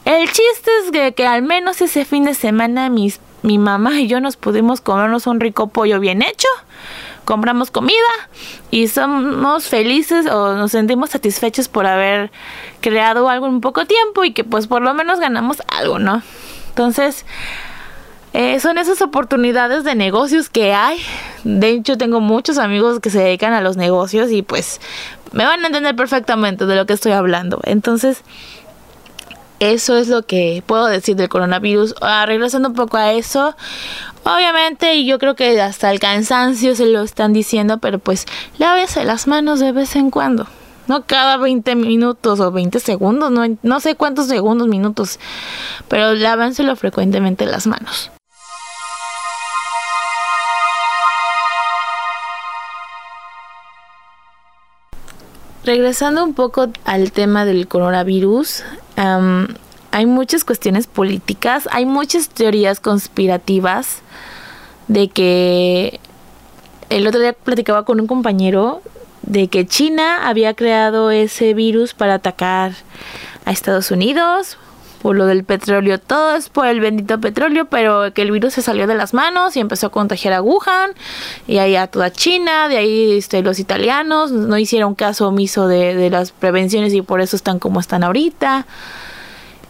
El 0.05 0.27
chiste 0.27 0.71
es 0.83 1.13
que, 1.13 1.25
al 1.25 1.41
menos 1.41 1.81
ese 1.81 2.05
fin 2.05 2.25
de 2.25 2.33
semana 2.33 2.89
mis, 2.89 3.19
mi 3.41 3.57
mamá 3.57 3.99
y 3.99 4.07
yo 4.07 4.19
nos 4.19 4.37
pudimos 4.37 4.81
comernos 4.81 5.27
un 5.27 5.39
rico 5.39 5.67
pollo 5.67 5.99
bien 5.99 6.21
hecho 6.21 6.47
compramos 7.25 7.71
comida 7.71 7.95
y 8.69 8.87
somos 8.87 9.67
felices 9.67 10.25
o 10.27 10.55
nos 10.55 10.71
sentimos 10.71 11.11
satisfechos 11.11 11.69
por 11.69 11.85
haber 11.85 12.31
creado 12.81 13.29
algo 13.29 13.47
en 13.47 13.61
poco 13.61 13.85
tiempo 13.85 14.23
y 14.23 14.33
que 14.33 14.43
pues 14.43 14.67
por 14.67 14.81
lo 14.81 14.93
menos 14.93 15.21
ganamos 15.21 15.61
algo, 15.67 15.99
¿no? 15.99 16.21
Entonces, 16.73 17.23
eh, 18.33 18.59
son 18.59 18.79
esas 18.79 18.99
oportunidades 19.03 19.83
de 19.83 19.93
negocios 19.93 20.49
que 20.49 20.73
hay. 20.73 20.97
De 21.43 21.69
hecho, 21.69 21.99
tengo 21.99 22.19
muchos 22.19 22.57
amigos 22.57 22.99
que 22.99 23.11
se 23.11 23.19
dedican 23.19 23.53
a 23.53 23.61
los 23.61 23.77
negocios 23.77 24.31
y 24.31 24.41
pues 24.41 24.81
me 25.33 25.45
van 25.45 25.63
a 25.63 25.67
entender 25.67 25.95
perfectamente 25.95 26.65
de 26.65 26.75
lo 26.75 26.87
que 26.87 26.93
estoy 26.93 27.11
hablando. 27.11 27.59
Entonces, 27.63 28.23
eso 29.59 29.97
es 29.97 30.07
lo 30.07 30.23
que 30.23 30.63
puedo 30.65 30.87
decir 30.87 31.15
del 31.15 31.29
coronavirus. 31.29 31.93
Ah, 32.01 32.25
regresando 32.25 32.69
un 32.69 32.75
poco 32.75 32.97
a 32.97 33.13
eso, 33.13 33.55
obviamente, 34.23 34.95
y 34.95 35.05
yo 35.05 35.19
creo 35.19 35.35
que 35.35 35.61
hasta 35.61 35.91
el 35.91 35.99
cansancio 35.99 36.75
se 36.75 36.87
lo 36.87 37.03
están 37.03 37.33
diciendo, 37.33 37.77
pero 37.77 37.99
pues 37.99 38.25
lávese 38.57 39.05
las 39.05 39.27
manos 39.27 39.59
de 39.59 39.73
vez 39.73 39.95
en 39.95 40.09
cuando. 40.09 40.47
No 40.87 41.05
cada 41.05 41.37
20 41.37 41.75
minutos 41.75 42.39
o 42.39 42.51
20 42.51 42.79
segundos, 42.79 43.31
no, 43.31 43.43
no 43.61 43.79
sé 43.79 43.95
cuántos 43.95 44.27
segundos, 44.27 44.67
minutos, 44.67 45.19
pero 45.87 46.13
lávenselo 46.13 46.75
frecuentemente 46.75 47.45
las 47.45 47.67
manos. 47.67 48.11
Regresando 55.63 56.25
un 56.25 56.33
poco 56.33 56.67
al 56.83 57.13
tema 57.13 57.45
del 57.45 57.69
coronavirus, 57.69 58.63
hay 59.91 60.05
muchas 60.05 60.43
cuestiones 60.43 60.87
políticas, 60.87 61.69
hay 61.71 61.85
muchas 61.85 62.27
teorías 62.27 62.81
conspirativas 62.81 64.01
de 64.89 65.07
que 65.07 66.01
el 66.89 67.07
otro 67.07 67.21
día 67.21 67.31
platicaba 67.31 67.85
con 67.85 68.01
un 68.01 68.07
compañero 68.07 68.81
de 69.23 69.47
que 69.47 69.65
China 69.65 70.27
había 70.27 70.53
creado 70.53 71.11
ese 71.11 71.53
virus 71.53 71.93
para 71.93 72.15
atacar 72.15 72.73
a 73.45 73.51
Estados 73.51 73.91
Unidos 73.91 74.57
por 75.03 75.17
lo 75.17 75.25
del 75.25 75.43
petróleo. 75.43 75.99
Todo 75.99 76.35
es 76.35 76.47
por 76.47 76.65
el 76.65 76.79
bendito 76.79 77.19
petróleo, 77.19 77.65
pero 77.65 78.13
que 78.13 78.21
el 78.21 78.31
virus 78.31 78.53
se 78.53 78.61
salió 78.61 78.87
de 78.87 78.95
las 78.95 79.13
manos 79.13 79.55
y 79.57 79.59
empezó 79.59 79.87
a 79.87 79.91
contagiar 79.91 80.33
a 80.33 80.41
Wuhan 80.41 80.91
y 81.45 81.57
ahí 81.57 81.75
a 81.75 81.87
toda 81.87 82.11
China, 82.11 82.69
de 82.69 82.77
ahí 82.77 83.17
este, 83.17 83.43
los 83.43 83.59
italianos 83.59 84.31
no 84.31 84.57
hicieron 84.57 84.95
caso 84.95 85.27
omiso 85.27 85.67
de, 85.67 85.93
de 85.95 86.09
las 86.09 86.31
prevenciones 86.31 86.93
y 86.93 87.01
por 87.01 87.19
eso 87.19 87.35
están 87.35 87.59
como 87.59 87.81
están 87.81 88.03
ahorita. 88.03 88.65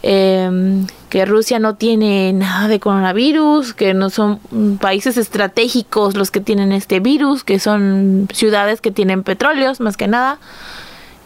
Em, 0.05 0.85
que 1.07 1.25
Rusia 1.25 1.59
no 1.59 1.75
tiene 1.75 2.33
nada 2.33 2.67
de 2.67 2.81
coronavirus, 2.81 3.73
que 3.73 3.93
no 3.93 4.09
son 4.09 4.39
países 4.81 5.15
estratégicos 5.15 6.17
los 6.17 6.29
que 6.29 6.41
tienen 6.41 6.73
este 6.73 6.99
virus, 6.99 7.45
que 7.45 7.57
son 7.57 8.27
ciudades 8.33 8.81
que 8.81 8.91
tienen 8.91 9.23
petróleos 9.23 9.79
más 9.79 9.95
que 9.95 10.09
nada, 10.09 10.39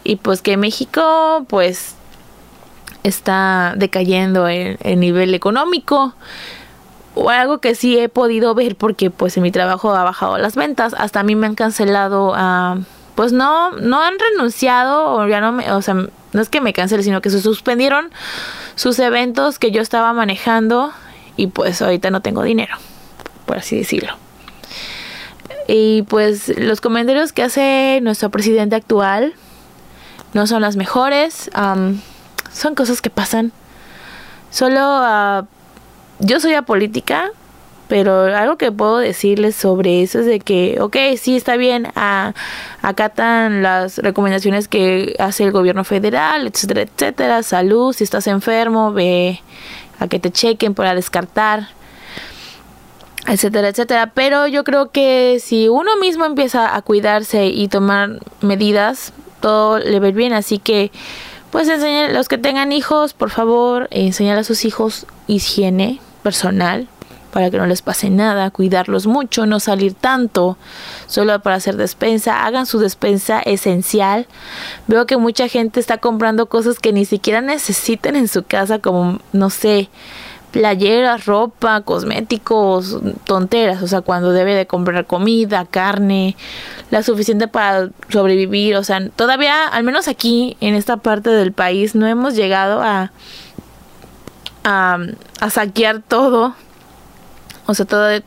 y 0.04 0.14
pues 0.14 0.42
que 0.42 0.56
México 0.56 1.44
pues 1.48 1.96
está 3.02 3.74
decayendo 3.76 4.48
en, 4.48 5.00
nivel 5.00 5.34
económico. 5.34 6.14
O 7.16 7.30
algo 7.30 7.58
que 7.58 7.74
sí 7.74 7.98
he 7.98 8.08
podido 8.08 8.54
ver 8.54 8.76
porque 8.76 9.10
pues 9.10 9.36
en 9.36 9.42
mi 9.42 9.50
trabajo 9.50 9.92
ha 9.92 10.04
bajado 10.04 10.38
las 10.38 10.54
ventas. 10.54 10.94
Hasta 10.96 11.20
a 11.20 11.22
mí 11.24 11.34
me 11.34 11.48
han 11.48 11.56
cancelado 11.56 12.32
a 12.36 12.78
pues 13.18 13.32
no 13.32 13.72
no 13.72 14.00
han 14.00 14.14
renunciado 14.16 15.12
o 15.12 15.26
ya 15.26 15.40
no 15.40 15.50
me 15.50 15.72
o 15.72 15.82
sea 15.82 15.94
no 15.94 16.40
es 16.40 16.48
que 16.48 16.60
me 16.60 16.72
cancele 16.72 17.02
sino 17.02 17.20
que 17.20 17.30
se 17.30 17.40
suspendieron 17.40 18.10
sus 18.76 18.96
eventos 19.00 19.58
que 19.58 19.72
yo 19.72 19.82
estaba 19.82 20.12
manejando 20.12 20.92
y 21.34 21.48
pues 21.48 21.82
ahorita 21.82 22.12
no 22.12 22.22
tengo 22.22 22.44
dinero, 22.44 22.76
por 23.44 23.58
así 23.58 23.76
decirlo. 23.76 24.12
Y 25.66 26.02
pues 26.02 26.56
los 26.60 26.80
comentarios 26.80 27.32
que 27.32 27.42
hace 27.42 27.98
nuestro 28.04 28.30
presidente 28.30 28.76
actual 28.76 29.34
no 30.32 30.46
son 30.46 30.62
las 30.62 30.76
mejores, 30.76 31.50
son 32.52 32.74
cosas 32.76 33.02
que 33.02 33.10
pasan. 33.10 33.50
Solo 34.50 35.00
uh, 35.00 35.44
yo 36.20 36.38
soy 36.38 36.54
apolítica, 36.54 37.32
pero 37.88 38.24
algo 38.36 38.56
que 38.56 38.70
puedo 38.70 38.98
decirles 38.98 39.56
sobre 39.56 40.02
eso 40.02 40.20
es 40.20 40.26
de 40.26 40.40
que, 40.40 40.78
ok, 40.80 40.96
sí 41.16 41.36
está 41.36 41.56
bien, 41.56 41.88
a, 41.96 42.34
acatan 42.82 43.62
las 43.62 43.98
recomendaciones 43.98 44.68
que 44.68 45.16
hace 45.18 45.44
el 45.44 45.52
gobierno 45.52 45.84
federal, 45.84 46.46
etcétera, 46.46 46.82
etcétera, 46.82 47.42
salud, 47.42 47.94
si 47.94 48.04
estás 48.04 48.26
enfermo, 48.26 48.92
ve 48.92 49.40
a 49.98 50.06
que 50.06 50.18
te 50.18 50.30
chequen 50.30 50.74
para 50.74 50.94
descartar, 50.94 51.68
etcétera, 53.26 53.68
etcétera. 53.68 54.12
Pero 54.14 54.46
yo 54.46 54.64
creo 54.64 54.90
que 54.90 55.38
si 55.40 55.68
uno 55.68 55.96
mismo 55.96 56.26
empieza 56.26 56.76
a 56.76 56.82
cuidarse 56.82 57.46
y 57.46 57.68
tomar 57.68 58.20
medidas, 58.42 59.12
todo 59.40 59.78
le 59.78 59.98
va 59.98 60.10
bien, 60.10 60.34
así 60.34 60.58
que 60.58 60.90
pues 61.50 61.68
enseñar 61.68 62.12
los 62.12 62.28
que 62.28 62.36
tengan 62.36 62.72
hijos, 62.72 63.14
por 63.14 63.30
favor, 63.30 63.88
enseñar 63.90 64.38
a 64.38 64.44
sus 64.44 64.66
hijos 64.66 65.06
higiene 65.26 66.00
personal, 66.22 66.88
para 67.32 67.50
que 67.50 67.58
no 67.58 67.66
les 67.66 67.82
pase 67.82 68.10
nada, 68.10 68.50
cuidarlos 68.50 69.06
mucho, 69.06 69.46
no 69.46 69.60
salir 69.60 69.94
tanto 69.94 70.56
solo 71.06 71.38
para 71.40 71.56
hacer 71.56 71.76
despensa, 71.76 72.46
hagan 72.46 72.66
su 72.66 72.78
despensa 72.78 73.40
esencial. 73.40 74.26
Veo 74.86 75.06
que 75.06 75.16
mucha 75.16 75.48
gente 75.48 75.80
está 75.80 75.98
comprando 75.98 76.46
cosas 76.46 76.78
que 76.78 76.92
ni 76.92 77.04
siquiera 77.04 77.40
necesiten 77.40 78.16
en 78.16 78.28
su 78.28 78.44
casa, 78.44 78.78
como, 78.78 79.20
no 79.32 79.50
sé, 79.50 79.88
playeras, 80.50 81.26
ropa, 81.26 81.82
cosméticos, 81.82 82.98
tonteras, 83.24 83.82
o 83.82 83.86
sea, 83.86 84.00
cuando 84.00 84.32
debe 84.32 84.54
de 84.54 84.66
comprar 84.66 85.06
comida, 85.06 85.66
carne, 85.66 86.36
la 86.90 87.02
suficiente 87.02 87.48
para 87.48 87.90
sobrevivir, 88.08 88.76
o 88.76 88.84
sea, 88.84 89.06
todavía, 89.10 89.66
al 89.66 89.84
menos 89.84 90.08
aquí, 90.08 90.56
en 90.60 90.74
esta 90.74 90.96
parte 90.96 91.30
del 91.30 91.52
país, 91.52 91.94
no 91.94 92.06
hemos 92.06 92.34
llegado 92.34 92.80
a, 92.80 93.12
a, 94.64 94.98
a 95.40 95.50
saquear 95.50 96.00
todo 96.00 96.54
o 97.68 97.74
sea, 97.74 97.84
todavía, 97.84 98.22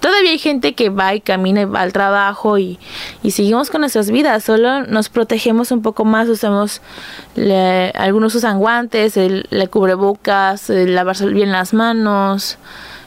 todavía 0.00 0.30
hay 0.30 0.38
gente 0.38 0.74
que 0.74 0.88
va 0.88 1.14
y 1.14 1.20
camina 1.20 1.60
y 1.60 1.64
va 1.66 1.82
al 1.82 1.92
trabajo 1.92 2.56
y, 2.56 2.78
y 3.22 3.32
seguimos 3.32 3.68
con 3.68 3.82
nuestras 3.82 4.10
vidas. 4.10 4.44
Solo 4.44 4.86
nos 4.86 5.10
protegemos 5.10 5.70
un 5.70 5.82
poco 5.82 6.06
más, 6.06 6.26
usamos, 6.28 6.80
algunos 7.94 8.34
usan 8.34 8.58
guantes, 8.58 9.18
el, 9.18 9.46
cubrebocas, 9.70 10.70
lavarse 10.70 11.26
bien 11.26 11.52
las 11.52 11.74
manos, 11.74 12.56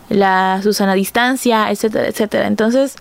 la 0.09 0.61
usan 0.63 0.89
a 0.89 0.93
distancia, 0.93 1.71
etcétera, 1.71 2.07
etcétera. 2.07 2.45
Entonces, 2.45 2.95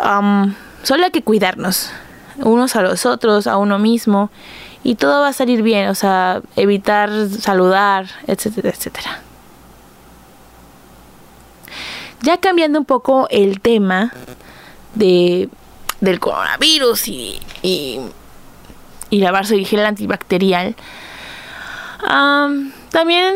um, 0.00 0.52
solo 0.82 1.04
hay 1.04 1.12
que 1.12 1.22
cuidarnos 1.22 1.90
unos 2.38 2.74
a 2.74 2.82
los 2.82 3.06
otros, 3.06 3.46
a 3.46 3.56
uno 3.56 3.78
mismo 3.78 4.30
y 4.82 4.96
todo 4.96 5.20
va 5.20 5.28
a 5.28 5.32
salir 5.32 5.62
bien, 5.62 5.88
o 5.88 5.94
sea, 5.94 6.42
evitar 6.56 7.10
saludar, 7.28 8.06
etcétera, 8.26 8.70
etcétera. 8.70 9.20
Ya 12.22 12.38
cambiando 12.38 12.78
un 12.78 12.84
poco 12.84 13.26
el 13.30 13.60
tema 13.60 14.12
de, 14.94 15.48
del 16.00 16.20
coronavirus 16.20 17.08
y, 17.08 17.40
y, 17.62 18.00
y 19.10 19.18
lavarse 19.20 19.62
gel 19.64 19.84
antibacterial, 19.84 20.74
también 22.90 23.34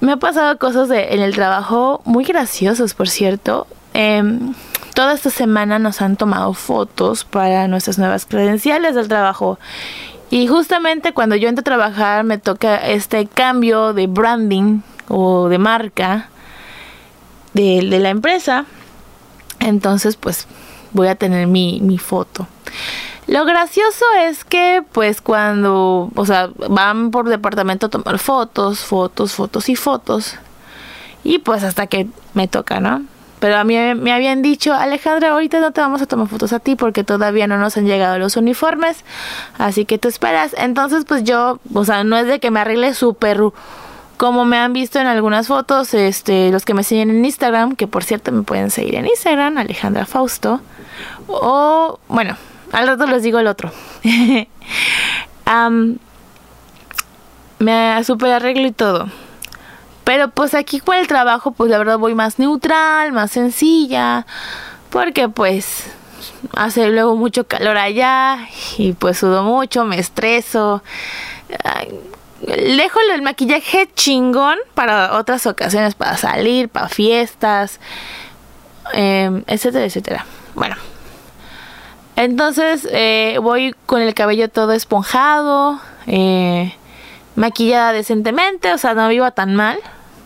me 0.00 0.12
ha 0.12 0.16
pasado 0.16 0.58
cosas 0.58 0.90
en 0.90 1.20
el 1.20 1.34
trabajo 1.34 2.02
muy 2.04 2.24
graciosas, 2.24 2.94
por 2.94 3.08
cierto. 3.08 3.66
Em, 3.94 4.54
toda 4.94 5.14
esta 5.14 5.30
semana 5.30 5.78
nos 5.78 6.02
han 6.02 6.16
tomado 6.16 6.54
fotos 6.54 7.24
para 7.24 7.68
nuestras 7.68 7.98
nuevas 7.98 8.26
credenciales 8.26 8.94
del 8.94 9.08
trabajo. 9.08 9.58
Y 10.30 10.46
justamente 10.46 11.12
cuando 11.12 11.36
yo 11.36 11.48
entro 11.48 11.60
a 11.60 11.64
trabajar 11.64 12.24
me 12.24 12.38
toca 12.38 12.76
este 12.76 13.26
cambio 13.26 13.92
de 13.92 14.06
branding 14.06 14.80
o 15.08 15.48
de 15.48 15.58
marca 15.58 16.30
de, 17.54 17.82
la 17.82 18.10
empresa. 18.10 18.66
Entonces, 19.60 20.16
pues 20.16 20.46
voy 20.92 21.08
a 21.08 21.14
tener 21.14 21.46
mi, 21.46 21.80
mi 21.80 21.98
foto. 21.98 22.46
Lo 23.26 23.44
gracioso 23.44 24.04
es 24.20 24.44
que, 24.44 24.82
pues, 24.92 25.20
cuando, 25.20 26.10
o 26.14 26.26
sea, 26.26 26.50
van 26.68 27.10
por 27.10 27.28
departamento 27.28 27.86
a 27.86 27.88
tomar 27.88 28.18
fotos, 28.18 28.80
fotos, 28.80 29.32
fotos 29.32 29.68
y 29.68 29.76
fotos. 29.76 30.36
Y 31.24 31.38
pues 31.38 31.62
hasta 31.62 31.86
que 31.86 32.08
me 32.34 32.48
toca, 32.48 32.80
¿no? 32.80 33.02
Pero 33.38 33.56
a 33.56 33.64
mí 33.64 33.76
me 33.96 34.12
habían 34.12 34.40
dicho, 34.40 34.72
Alejandra, 34.72 35.30
ahorita 35.30 35.58
no 35.60 35.72
te 35.72 35.80
vamos 35.80 36.00
a 36.00 36.06
tomar 36.06 36.28
fotos 36.28 36.52
a 36.52 36.60
ti 36.60 36.76
porque 36.76 37.02
todavía 37.02 37.48
no 37.48 37.58
nos 37.58 37.76
han 37.76 37.86
llegado 37.86 38.18
los 38.18 38.36
uniformes. 38.36 39.04
Así 39.58 39.84
que 39.84 39.98
te 39.98 40.06
esperas. 40.08 40.54
Entonces, 40.56 41.04
pues 41.04 41.24
yo, 41.24 41.58
o 41.74 41.84
sea, 41.84 42.04
no 42.04 42.16
es 42.16 42.26
de 42.26 42.38
que 42.38 42.52
me 42.52 42.60
arregle 42.60 42.94
súper 42.94 43.40
como 44.16 44.44
me 44.44 44.58
han 44.58 44.72
visto 44.72 44.98
en 45.00 45.06
algunas 45.06 45.48
fotos, 45.48 45.94
este, 45.94 46.50
los 46.50 46.64
que 46.64 46.74
me 46.74 46.84
siguen 46.84 47.10
en 47.10 47.24
Instagram, 47.24 47.76
que 47.76 47.86
por 47.86 48.04
cierto 48.04 48.32
me 48.32 48.42
pueden 48.42 48.70
seguir 48.70 48.94
en 48.94 49.06
Instagram, 49.06 49.58
Alejandra 49.58 50.06
Fausto. 50.06 50.60
O, 51.26 51.98
bueno, 52.08 52.36
al 52.72 52.86
rato 52.86 53.06
les 53.06 53.22
digo 53.22 53.38
el 53.38 53.46
otro. 53.46 53.72
me 57.58 58.04
super 58.04 58.32
arreglo 58.32 58.66
y 58.66 58.72
todo. 58.72 59.08
Pero 60.04 60.28
pues 60.28 60.54
aquí 60.54 60.80
con 60.80 60.96
el 60.96 61.06
trabajo, 61.06 61.52
pues 61.52 61.70
la 61.70 61.78
verdad 61.78 61.98
voy 61.98 62.14
más 62.14 62.38
neutral, 62.38 63.12
más 63.12 63.30
sencilla. 63.30 64.26
Porque 64.90 65.28
pues 65.28 65.90
hace 66.54 66.88
luego 66.88 67.16
mucho 67.16 67.46
calor 67.46 67.76
allá 67.78 68.48
y 68.76 68.92
pues 68.92 69.18
sudo 69.18 69.42
mucho, 69.42 69.84
me 69.84 69.98
estreso 69.98 70.82
dejo 72.42 72.98
el 73.14 73.22
maquillaje 73.22 73.88
chingón 73.94 74.58
para 74.74 75.16
otras 75.18 75.46
ocasiones, 75.46 75.94
para 75.94 76.16
salir, 76.16 76.68
para 76.68 76.88
fiestas, 76.88 77.80
em, 78.92 79.44
etcétera, 79.46 79.84
etcétera. 79.84 80.26
Bueno, 80.54 80.76
entonces 82.16 82.86
eh, 82.90 83.38
voy 83.40 83.74
con 83.86 84.02
el 84.02 84.14
cabello 84.14 84.48
todo 84.48 84.72
esponjado, 84.72 85.80
eh, 86.06 86.74
maquillada 87.36 87.92
decentemente, 87.92 88.72
o 88.72 88.78
sea, 88.78 88.94
no 88.94 89.08
vivo 89.08 89.30
tan 89.30 89.54
mal, 89.54 89.78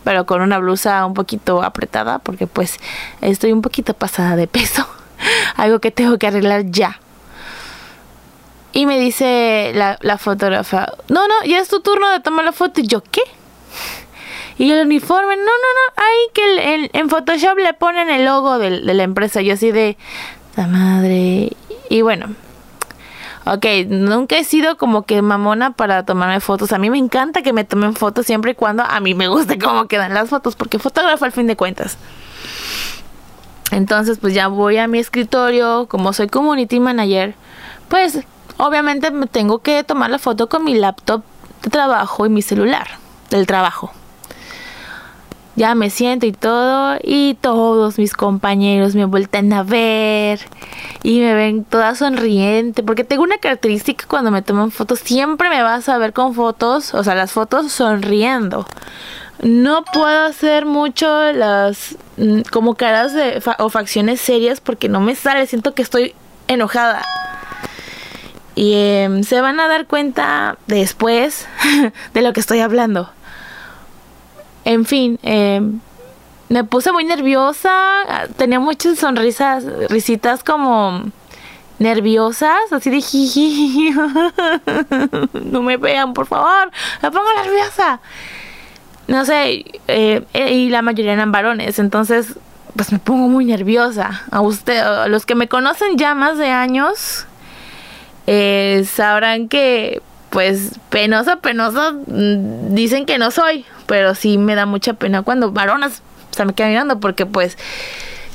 pero 0.03 0.25
con 0.25 0.41
una 0.41 0.57
blusa 0.57 1.05
un 1.05 1.13
poquito 1.13 1.63
apretada, 1.63 2.19
porque 2.19 2.47
pues 2.47 2.79
estoy 3.21 3.51
un 3.51 3.61
poquito 3.61 3.93
pasada 3.93 4.35
de 4.35 4.47
peso, 4.47 4.87
algo 5.55 5.79
que 5.79 5.91
tengo 5.91 6.17
que 6.17 6.27
arreglar 6.27 6.65
ya. 6.65 6.99
Y 8.77 8.85
me 8.85 8.99
dice 8.99 9.71
la, 9.73 9.97
la 10.01 10.19
fotógrafa, 10.19 10.93
no, 11.07 11.27
no, 11.27 11.33
ya 11.47 11.57
es 11.57 11.67
tu 11.67 11.79
turno 11.79 12.11
de 12.11 12.19
tomar 12.19 12.45
la 12.45 12.51
foto. 12.51 12.79
Y 12.79 12.85
yo, 12.85 13.01
¿qué? 13.01 13.23
Y 14.59 14.69
el 14.69 14.85
uniforme, 14.85 15.35
no, 15.35 15.41
no, 15.41 15.47
no, 15.47 16.03
ahí 16.03 16.19
que 16.31 16.89
en 16.93 17.09
Photoshop 17.09 17.57
le 17.57 17.73
ponen 17.73 18.11
el 18.11 18.25
logo 18.25 18.59
de, 18.59 18.69
la 18.69 19.01
empresa. 19.01 19.41
Yo 19.41 19.55
así 19.55 19.71
de, 19.71 19.97
la 20.55 20.67
madre. 20.67 21.53
Y 21.89 22.03
bueno, 22.03 22.27
ok, 23.47 23.65
nunca 23.87 24.37
he 24.37 24.43
sido 24.43 24.77
como 24.77 25.07
que 25.07 25.23
mamona 25.23 25.71
para 25.71 26.05
tomarme 26.05 26.39
fotos. 26.39 26.71
A 26.71 26.77
mí 26.77 26.91
me 26.91 26.99
encanta 26.99 27.41
que 27.41 27.53
me 27.53 27.63
tomen 27.63 27.95
fotos 27.95 28.27
siempre 28.27 28.51
y 28.51 28.53
cuando 28.53 28.83
a 28.83 28.99
mí 28.99 29.15
me 29.15 29.27
guste 29.27 29.57
cómo 29.59 29.87
quedan 29.87 30.13
las 30.13 30.29
fotos, 30.29 30.55
porque 30.55 30.77
fotógrafo 30.77 31.25
al 31.25 31.31
fin 31.31 31.47
de 31.47 31.55
cuentas. 31.55 31.97
Entonces, 33.71 34.19
pues 34.19 34.35
ya 34.35 34.49
voy 34.49 34.77
a 34.77 34.87
mi 34.87 34.99
escritorio, 34.99 35.87
como 35.89 36.13
soy 36.13 36.27
community 36.27 36.79
manager, 36.79 37.33
pues 37.89 38.23
Obviamente 38.57 39.11
me 39.11 39.27
tengo 39.27 39.59
que 39.59 39.83
tomar 39.83 40.09
la 40.09 40.19
foto 40.19 40.49
con 40.49 40.63
mi 40.63 40.75
laptop 40.75 41.23
de 41.63 41.69
trabajo 41.69 42.25
y 42.25 42.29
mi 42.29 42.41
celular. 42.41 42.87
del 43.29 43.45
trabajo. 43.45 43.91
Ya 45.57 45.73
me 45.73 45.89
siento 45.89 46.27
y 46.27 46.33
todo, 46.33 46.97
y 47.03 47.33
todos 47.41 47.97
mis 47.97 48.13
compañeros 48.13 48.93
me 48.93 49.05
vuelten 49.05 49.51
a 49.53 49.63
ver 49.63 50.39
y 51.01 51.19
me 51.19 51.33
ven 51.33 51.63
toda 51.63 51.95
sonriente, 51.95 52.83
porque 52.83 53.03
tengo 53.03 53.23
una 53.23 53.39
característica 53.39 54.05
cuando 54.07 54.29
me 54.29 54.43
toman 54.43 54.69
fotos, 54.69 54.99
siempre 54.99 55.49
me 55.49 55.63
vas 55.63 55.89
a 55.89 55.97
ver 55.97 56.13
con 56.13 56.35
fotos, 56.35 56.93
o 56.93 57.03
sea, 57.03 57.15
las 57.15 57.31
fotos 57.31 57.71
sonriendo. 57.71 58.67
No 59.41 59.83
puedo 59.83 60.27
hacer 60.27 60.67
mucho 60.67 61.31
las 61.31 61.97
mm, 62.17 62.41
como 62.51 62.75
caras 62.75 63.13
de 63.13 63.41
o 63.57 63.69
facciones 63.69 64.21
serias 64.21 64.61
porque 64.61 64.89
no 64.89 65.01
me 65.01 65.15
sale, 65.15 65.47
siento 65.47 65.73
que 65.73 65.81
estoy 65.81 66.13
enojada. 66.47 67.03
Y 68.57 68.73
em, 68.73 69.23
se 69.23 69.39
van 69.39 69.59
a 69.59 69.67
dar 69.67 69.85
cuenta 69.85 70.57
después 70.65 71.47
de 72.15 72.21
lo 72.23 72.33
que 72.33 72.39
estoy 72.39 72.59
hablando. 72.59 73.07
En 74.65 74.83
fin, 74.83 75.19
em, 75.21 75.79
me 76.49 76.63
puse 76.63 76.91
muy 76.91 77.05
nerviosa, 77.05 78.03
tenía 78.35 78.59
muchas 78.59 78.97
sonrisas, 78.97 79.63
risitas 79.89 80.43
como 80.43 81.03
nerviosas, 81.77 82.71
así 82.71 82.89
de 82.89 82.99
jiji. 82.99 83.91
no 85.33 85.61
me 85.61 85.77
vean, 85.77 86.13
por 86.13 86.25
favor, 86.25 86.71
me 87.03 87.11
pongo 87.11 87.29
nerviosa. 87.43 87.99
No 89.07 89.23
sé, 89.23 89.65
eh, 89.87 90.25
y 90.33 90.69
la 90.69 90.81
mayoría 90.81 91.13
eran 91.13 91.31
varones, 91.31 91.77
entonces 91.77 92.39
pues 92.75 92.91
me 92.91 92.97
pongo 92.97 93.27
muy 93.27 93.45
nerviosa. 93.45 94.23
A 94.31 94.41
usted, 94.41 94.79
a 94.79 95.07
los 95.07 95.27
que 95.27 95.35
me 95.35 95.47
conocen 95.47 95.95
ya 95.95 96.15
más 96.15 96.39
de 96.39 96.49
años, 96.49 97.27
eh, 98.27 98.85
sabrán 98.85 99.47
que 99.47 100.01
pues 100.29 100.79
penosa, 100.89 101.37
penosa, 101.37 101.93
mm, 101.93 102.75
dicen 102.75 103.05
que 103.05 103.17
no 103.17 103.31
soy, 103.31 103.65
pero 103.87 104.13
sí 104.13 104.37
me 104.37 104.55
da 104.55 104.65
mucha 104.65 104.93
pena 104.93 105.21
cuando 105.23 105.51
varonas 105.51 106.01
se 106.31 106.45
me 106.45 106.53
quedan 106.53 106.71
mirando 106.71 106.99
porque 106.99 107.25
pues 107.25 107.57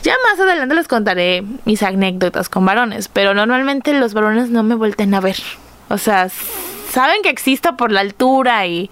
ya 0.03 0.15
más 0.29 0.41
adelante 0.41 0.75
les 0.75 0.89
contaré 0.89 1.45
mis 1.65 1.83
anécdotas 1.83 2.49
con 2.49 2.65
varones, 2.65 3.09
pero 3.09 3.35
normalmente 3.35 3.93
los 3.93 4.15
varones 4.15 4.51
no 4.51 4.63
me 4.63 4.75
vuelten 4.75 5.15
a 5.15 5.21
ver. 5.21 5.37
O 5.89 5.99
sea, 5.99 6.29
saben 6.93 7.23
que 7.23 7.31
existo 7.31 7.75
por 7.77 7.91
la 7.91 8.01
altura 8.01 8.67
y, 8.67 8.91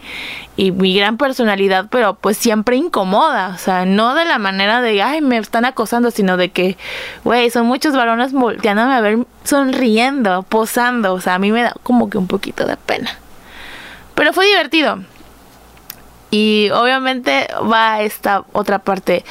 y 0.57 0.73
mi 0.73 0.97
gran 0.97 1.19
personalidad, 1.19 1.87
pero 1.91 2.15
pues 2.15 2.39
siempre 2.39 2.77
incomoda, 2.77 3.49
o 3.55 3.59
sea, 3.59 3.85
no 3.85 4.15
de 4.15 4.25
la 4.25 4.39
manera 4.39 4.81
de, 4.81 5.03
ay, 5.03 5.21
me 5.21 5.37
están 5.37 5.67
acosando, 5.67 6.11
sino 6.11 6.39
de 6.39 6.49
que, 6.49 6.79
güey, 7.25 7.51
son 7.51 7.67
muchos 7.67 7.95
varones 7.95 8.33
volteándome 8.33 8.95
a 8.95 9.01
ver 9.03 9.19
sonriendo, 9.45 10.43
posando, 10.45 11.13
o 11.13 11.21
sea, 11.21 11.35
a 11.35 11.39
mí 11.39 11.53
me 11.53 11.63
da 11.63 11.75
como 11.83 12.09
que 12.09 12.17
un 12.17 12.27
poquito 12.27 12.67
de 12.67 12.79
pena. 12.79 13.11
Pero 14.15 14.33
fue 14.33 14.47
divertido. 14.47 15.01
Y 16.31 16.71
obviamente 16.71 17.49
va 17.71 18.01
esta 18.01 18.45
otra 18.53 18.79
parte. 18.79 19.25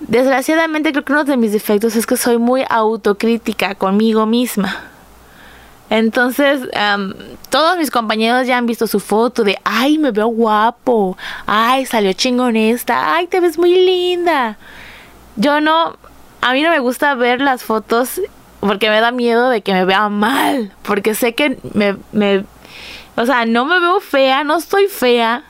Desgraciadamente 0.00 0.90
creo 0.90 1.04
que 1.04 1.12
uno 1.12 1.24
de 1.24 1.36
mis 1.36 1.52
defectos 1.52 1.94
es 1.94 2.06
que 2.06 2.16
soy 2.16 2.38
muy 2.38 2.64
autocrítica 2.68 3.76
conmigo 3.76 4.26
misma. 4.26 4.97
Entonces, 5.90 6.68
todos 7.48 7.78
mis 7.78 7.90
compañeros 7.90 8.46
ya 8.46 8.58
han 8.58 8.66
visto 8.66 8.86
su 8.86 9.00
foto 9.00 9.42
de, 9.42 9.58
ay, 9.64 9.98
me 9.98 10.10
veo 10.10 10.26
guapo, 10.26 11.16
ay, 11.46 11.86
salió 11.86 12.12
chingón 12.12 12.56
esta, 12.56 13.14
ay, 13.14 13.26
te 13.26 13.40
ves 13.40 13.58
muy 13.58 13.74
linda. 13.74 14.58
Yo 15.36 15.60
no, 15.60 15.96
a 16.40 16.52
mí 16.52 16.62
no 16.62 16.70
me 16.70 16.78
gusta 16.78 17.14
ver 17.14 17.40
las 17.40 17.62
fotos 17.62 18.20
porque 18.60 18.90
me 18.90 19.00
da 19.00 19.12
miedo 19.12 19.48
de 19.48 19.62
que 19.62 19.72
me 19.72 19.84
vea 19.84 20.08
mal, 20.08 20.72
porque 20.82 21.14
sé 21.14 21.34
que 21.34 21.58
me, 21.74 21.96
me, 22.12 22.44
o 23.16 23.24
sea, 23.24 23.46
no 23.46 23.64
me 23.64 23.80
veo 23.80 24.00
fea, 24.00 24.44
no 24.44 24.58
estoy 24.58 24.86
fea. 24.88 25.44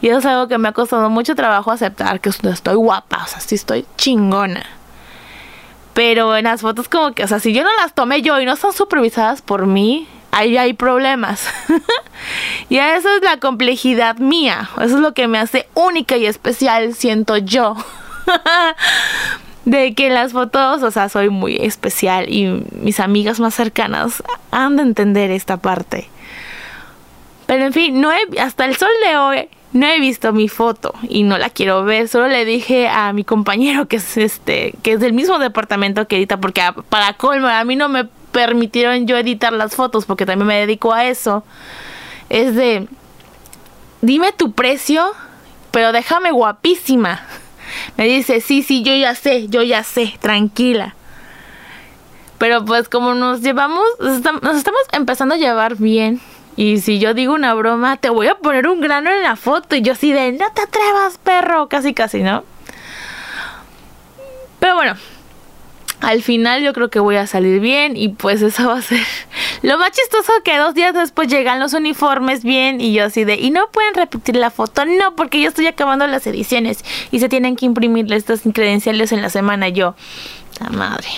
Y 0.00 0.08
eso 0.08 0.18
es 0.18 0.26
algo 0.26 0.46
que 0.46 0.58
me 0.58 0.68
ha 0.68 0.72
costado 0.72 1.10
mucho 1.10 1.34
trabajo 1.34 1.70
aceptar, 1.70 2.20
que 2.20 2.28
estoy 2.28 2.74
guapa, 2.74 3.24
o 3.24 3.26
sea, 3.26 3.40
sí 3.40 3.54
estoy 3.54 3.86
chingona. 3.96 4.64
Pero 5.96 6.36
en 6.36 6.44
las 6.44 6.60
fotos 6.60 6.90
como 6.90 7.14
que, 7.14 7.24
o 7.24 7.26
sea, 7.26 7.40
si 7.40 7.54
yo 7.54 7.64
no 7.64 7.70
las 7.78 7.94
tomé 7.94 8.20
yo 8.20 8.38
y 8.38 8.44
no 8.44 8.54
son 8.56 8.74
supervisadas 8.74 9.40
por 9.40 9.66
mí, 9.66 10.06
ahí 10.30 10.58
hay 10.58 10.74
problemas. 10.74 11.48
y 12.68 12.76
eso 12.76 13.08
es 13.16 13.22
la 13.22 13.38
complejidad 13.38 14.18
mía. 14.18 14.68
Eso 14.74 14.96
es 14.96 15.00
lo 15.00 15.14
que 15.14 15.26
me 15.26 15.38
hace 15.38 15.66
única 15.72 16.18
y 16.18 16.26
especial, 16.26 16.92
siento 16.92 17.38
yo. 17.38 17.76
de 19.64 19.94
que 19.94 20.08
en 20.08 20.14
las 20.14 20.32
fotos, 20.32 20.82
o 20.82 20.90
sea, 20.90 21.08
soy 21.08 21.30
muy 21.30 21.56
especial 21.56 22.30
y 22.30 22.62
mis 22.72 23.00
amigas 23.00 23.40
más 23.40 23.54
cercanas 23.54 24.22
han 24.50 24.76
de 24.76 24.82
entender 24.82 25.30
esta 25.30 25.56
parte. 25.56 26.10
Pero 27.46 27.64
en 27.64 27.72
fin, 27.72 28.02
no 28.02 28.12
he, 28.12 28.38
hasta 28.38 28.66
el 28.66 28.76
sol 28.76 28.90
de 29.02 29.16
hoy 29.16 29.48
no 29.76 29.86
he 29.86 30.00
visto 30.00 30.32
mi 30.32 30.48
foto 30.48 30.94
y 31.08 31.22
no 31.22 31.38
la 31.38 31.50
quiero 31.50 31.84
ver. 31.84 32.08
Solo 32.08 32.28
le 32.28 32.44
dije 32.44 32.88
a 32.88 33.12
mi 33.12 33.24
compañero 33.24 33.86
que 33.86 33.96
es 33.96 34.16
este, 34.16 34.74
que 34.82 34.92
es 34.92 35.00
del 35.00 35.12
mismo 35.12 35.38
departamento 35.38 36.06
que 36.08 36.16
edita, 36.16 36.38
porque 36.38 36.62
para 36.88 37.14
colmo, 37.14 37.46
a 37.48 37.64
mí 37.64 37.76
no 37.76 37.88
me 37.88 38.04
permitieron 38.32 39.06
yo 39.06 39.16
editar 39.16 39.52
las 39.52 39.74
fotos 39.74 40.04
porque 40.04 40.26
también 40.26 40.46
me 40.46 40.56
dedico 40.58 40.92
a 40.92 41.06
eso. 41.06 41.44
Es 42.28 42.54
de, 42.54 42.88
dime 44.02 44.32
tu 44.32 44.52
precio, 44.52 45.12
pero 45.70 45.92
déjame 45.92 46.30
guapísima. 46.32 47.22
Me 47.96 48.04
dice, 48.04 48.40
sí, 48.40 48.62
sí, 48.62 48.82
yo 48.82 48.94
ya 48.94 49.14
sé, 49.14 49.48
yo 49.48 49.62
ya 49.62 49.82
sé, 49.82 50.14
tranquila. 50.20 50.94
Pero 52.38 52.64
pues 52.64 52.88
como 52.88 53.14
nos 53.14 53.40
llevamos, 53.40 53.84
nos 53.98 54.56
estamos 54.56 54.82
empezando 54.92 55.34
a 55.34 55.38
llevar 55.38 55.76
bien 55.76 56.20
y 56.56 56.80
si 56.80 56.98
yo 56.98 57.12
digo 57.12 57.34
una 57.34 57.52
broma, 57.54 57.98
te 57.98 58.08
voy 58.08 58.28
a 58.28 58.36
poner 58.36 58.66
un 58.66 58.80
grano 58.80 59.10
en 59.10 59.22
la 59.22 59.36
foto. 59.36 59.76
Y 59.76 59.82
yo 59.82 59.92
así 59.92 60.12
de, 60.12 60.32
no 60.32 60.50
te 60.52 60.62
atrevas, 60.62 61.18
perro. 61.18 61.68
Casi, 61.68 61.92
casi, 61.92 62.22
¿no? 62.22 62.44
Pero 64.58 64.74
bueno, 64.74 64.96
al 66.00 66.22
final 66.22 66.62
yo 66.62 66.72
creo 66.72 66.88
que 66.88 66.98
voy 66.98 67.16
a 67.16 67.26
salir 67.26 67.60
bien 67.60 67.96
y 67.96 68.08
pues 68.08 68.40
eso 68.40 68.68
va 68.68 68.78
a 68.78 68.82
ser 68.82 69.00
lo 69.62 69.78
más 69.78 69.90
chistoso 69.90 70.32
que 70.44 70.56
dos 70.56 70.74
días 70.74 70.94
después 70.94 71.28
llegan 71.28 71.60
los 71.60 71.74
uniformes 71.74 72.42
bien 72.42 72.80
y 72.80 72.92
yo 72.92 73.04
así 73.04 73.24
de 73.24 73.34
y 73.34 73.50
no 73.50 73.70
pueden 73.70 73.94
repetir 73.94 74.36
la 74.36 74.50
foto 74.50 74.84
no 74.84 75.14
porque 75.14 75.40
yo 75.40 75.48
estoy 75.48 75.66
acabando 75.66 76.06
las 76.06 76.26
ediciones 76.26 76.84
y 77.10 77.20
se 77.20 77.28
tienen 77.28 77.56
que 77.56 77.66
imprimir 77.66 78.12
estas 78.12 78.42
credenciales 78.52 79.12
en 79.12 79.22
la 79.22 79.30
semana 79.30 79.68
yo 79.68 79.94
la 80.60 80.70
madre 80.70 81.08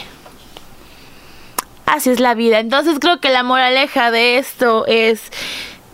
Así 1.88 2.10
es 2.10 2.20
la 2.20 2.34
vida. 2.34 2.58
Entonces 2.58 2.98
creo 3.00 3.18
que 3.18 3.30
la 3.30 3.42
moraleja 3.42 4.10
de 4.10 4.36
esto 4.36 4.84
es, 4.86 5.32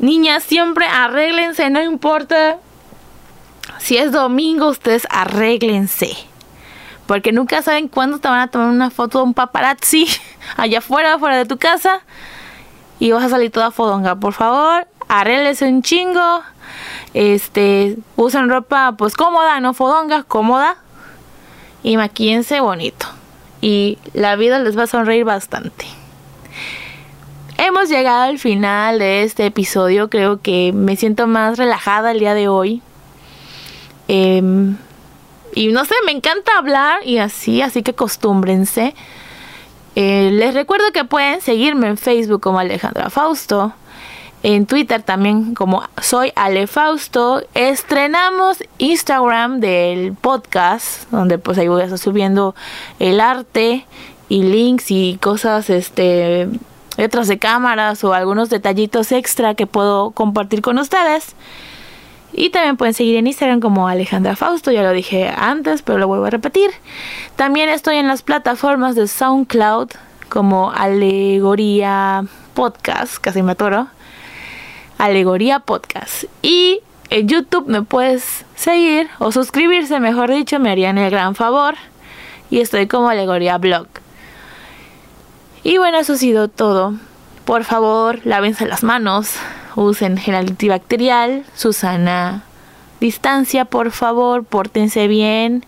niñas, 0.01 0.43
siempre 0.43 0.87
arréglense, 0.87 1.71
no 1.71 1.81
importa 1.81 2.59
si 3.79 3.97
es 3.97 4.11
domingo, 4.11 4.69
ustedes 4.69 5.07
arréglense. 5.09 6.17
Porque 7.07 7.31
nunca 7.31 7.63
saben 7.63 7.87
cuándo 7.87 8.19
te 8.19 8.27
van 8.27 8.41
a 8.41 8.49
tomar 8.49 8.71
una 8.71 8.91
foto 8.91 9.19
de 9.19 9.25
un 9.25 9.35
paparazzi 9.35 10.09
allá 10.57 10.79
afuera, 10.79 11.17
fuera 11.21 11.37
de 11.37 11.45
tu 11.45 11.59
casa. 11.59 12.01
Y 12.99 13.13
vas 13.13 13.23
a 13.23 13.29
salir 13.29 13.53
toda 13.53 13.71
fodonga. 13.71 14.17
Por 14.17 14.33
favor, 14.33 14.89
arréglense 15.07 15.69
un 15.69 15.83
chingo. 15.83 16.43
Este, 17.13 17.99
usen 18.17 18.49
ropa 18.49 18.95
pues 18.99 19.15
cómoda, 19.15 19.61
no 19.61 19.75
fodonga, 19.75 20.25
cómoda. 20.25 20.77
Y 21.85 21.97
maquíense 21.97 22.59
bonito 22.59 23.14
y 23.65 23.97
la 24.13 24.37
vida 24.37 24.59
les 24.59 24.77
va 24.77 24.83
a 24.83 24.87
sonreír 24.87 25.25
bastante. 25.25 25.87
Hemos 27.57 27.89
llegado 27.89 28.25
al 28.25 28.39
final 28.39 28.99
de 28.99 29.23
este 29.23 29.47
episodio, 29.47 30.11
creo 30.11 30.43
que 30.43 30.73
me 30.75 30.97
siento 30.97 31.27
más 31.27 31.57
relajada 31.57 32.11
el 32.11 32.19
día 32.19 32.35
de 32.35 32.47
hoy. 32.47 32.83
Em, 34.07 34.77
y 35.55 35.69
no 35.69 35.87
sé, 35.87 35.95
me 36.05 36.13
encanta 36.13 36.59
hablar 36.59 36.99
y 37.07 37.17
así, 37.17 37.63
así 37.63 37.83
que 37.83 37.93
acostúmbrense. 37.93 38.95
Eh, 39.95 40.29
les 40.31 40.53
recuerdo 40.53 40.93
que 40.93 41.05
pueden 41.07 41.41
seguirme 41.41 41.87
en 41.87 41.97
Facebook 41.97 42.43
como 42.43 42.59
Alejandra 42.59 43.09
Fausto 43.09 43.73
en 44.45 44.67
Twitter 44.67 45.03
también 45.03 45.55
como 45.55 45.83
soy 46.03 46.31
Ale 46.37 46.67
Fausto. 46.67 47.43
Estrenamos 47.55 48.63
Instagram 48.77 49.59
del 49.59 50.13
podcast, 50.13 51.11
donde 51.11 51.39
pues 51.39 51.57
ahí 51.57 51.67
voy 51.67 51.81
a 51.81 51.85
estar 51.85 51.99
subiendo 51.99 52.55
el 52.99 53.21
arte 53.21 53.87
y 54.29 54.43
links 54.43 54.91
y 54.91 55.19
cosas, 55.19 55.71
este, 55.71 56.51
letras 56.99 57.27
de 57.27 57.39
cámaras 57.39 58.05
o 58.05 58.13
algunos 58.13 58.51
detallitos 58.51 59.13
extra 59.13 59.55
que 59.55 59.67
puedo 59.67 60.11
compartir 60.11 60.61
con 60.61 60.79
ustedes. 60.79 61.35
Y 62.35 62.51
también 62.51 62.77
pueden 62.77 62.93
seguir 62.93 63.17
en 63.17 63.27
Instagram 63.27 63.61
como 63.61 63.89
Alejandra 63.89 64.37
Fausto, 64.37 64.71
ya 64.71 64.83
lo 64.83 64.91
dije 64.91 65.33
antes, 65.35 65.81
pero 65.81 65.97
lo 65.97 66.07
vuelvo 66.07 66.27
a 66.27 66.31
repetir. 66.31 66.71
También 67.37 67.71
estoy 67.71 67.97
en 67.97 68.09
las 68.09 68.21
plataformas 68.23 68.95
de 68.95 69.09
SoundCloud 69.09 69.89
como 70.29 70.71
Alegoría 70.71 72.27
Podcast, 72.53 73.17
casi 73.17 73.43
me 73.43 73.53
atoro. 73.53 73.89
Alegoría 75.05 75.61
Podcast. 75.61 76.25
Y 76.43 76.81
en 77.11 77.29
YouTube 77.29 77.67
me 77.67 77.83
puedes 77.83 78.45
seguir 78.55 79.09
o 79.19 79.33
suscribirse, 79.33 80.01
mejor 80.01 80.31
dicho, 80.33 80.59
me 80.59 80.71
harían 80.71 80.99
el 80.99 81.11
gran 81.11 81.35
favor. 81.35 81.75
Y 82.51 82.61
estoy 82.61 82.87
como 82.87 83.09
Alegoría 83.09 83.59
Blog. 83.59 83.87
Y 85.63 85.79
bueno, 85.79 85.99
eso 85.99 86.15
ha 86.15 86.17
sido 86.17 86.49
todo. 86.49 86.95
Por 87.45 87.65
favor, 87.65 88.21
lávense 88.25 88.67
las 88.67 88.83
manos. 88.83 89.35
usen 89.77 90.17
gel 90.17 90.35
antibacterial, 90.35 91.45
Susana 91.55 92.45
distancia, 93.05 93.67
por 93.67 93.91
favor, 93.91 94.45
pórtense 94.45 95.09
bien. 95.09 95.65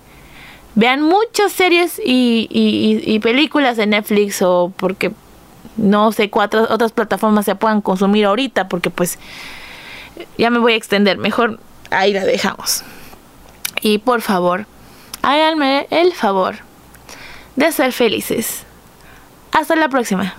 Vean 0.74 1.02
muchas 1.02 1.52
series 1.52 2.00
y, 2.04 2.48
y, 2.50 3.18
películas 3.20 3.76
de 3.76 3.86
Netflix 3.86 4.42
o 4.42 4.72
porque 4.76 5.12
no 5.76 6.12
sé 6.12 6.30
cuántas 6.30 6.70
otras 6.70 6.92
plataformas 6.92 7.44
se 7.44 7.54
puedan 7.54 7.80
consumir 7.80 8.26
ahorita, 8.26 8.68
porque 8.68 8.90
pues 8.90 9.18
ya 10.38 10.50
me 10.50 10.58
voy 10.58 10.74
a 10.74 10.76
extender. 10.76 11.18
Mejor 11.18 11.60
ahí 11.90 12.12
la 12.12 12.24
dejamos. 12.24 12.82
Y 13.82 13.98
por 13.98 14.22
favor, 14.22 14.66
háganme 15.22 15.86
el 15.90 16.12
favor 16.12 16.56
de 17.56 17.72
ser 17.72 17.92
felices. 17.92 18.64
Hasta 19.52 19.76
la 19.76 19.88
próxima. 19.88 20.34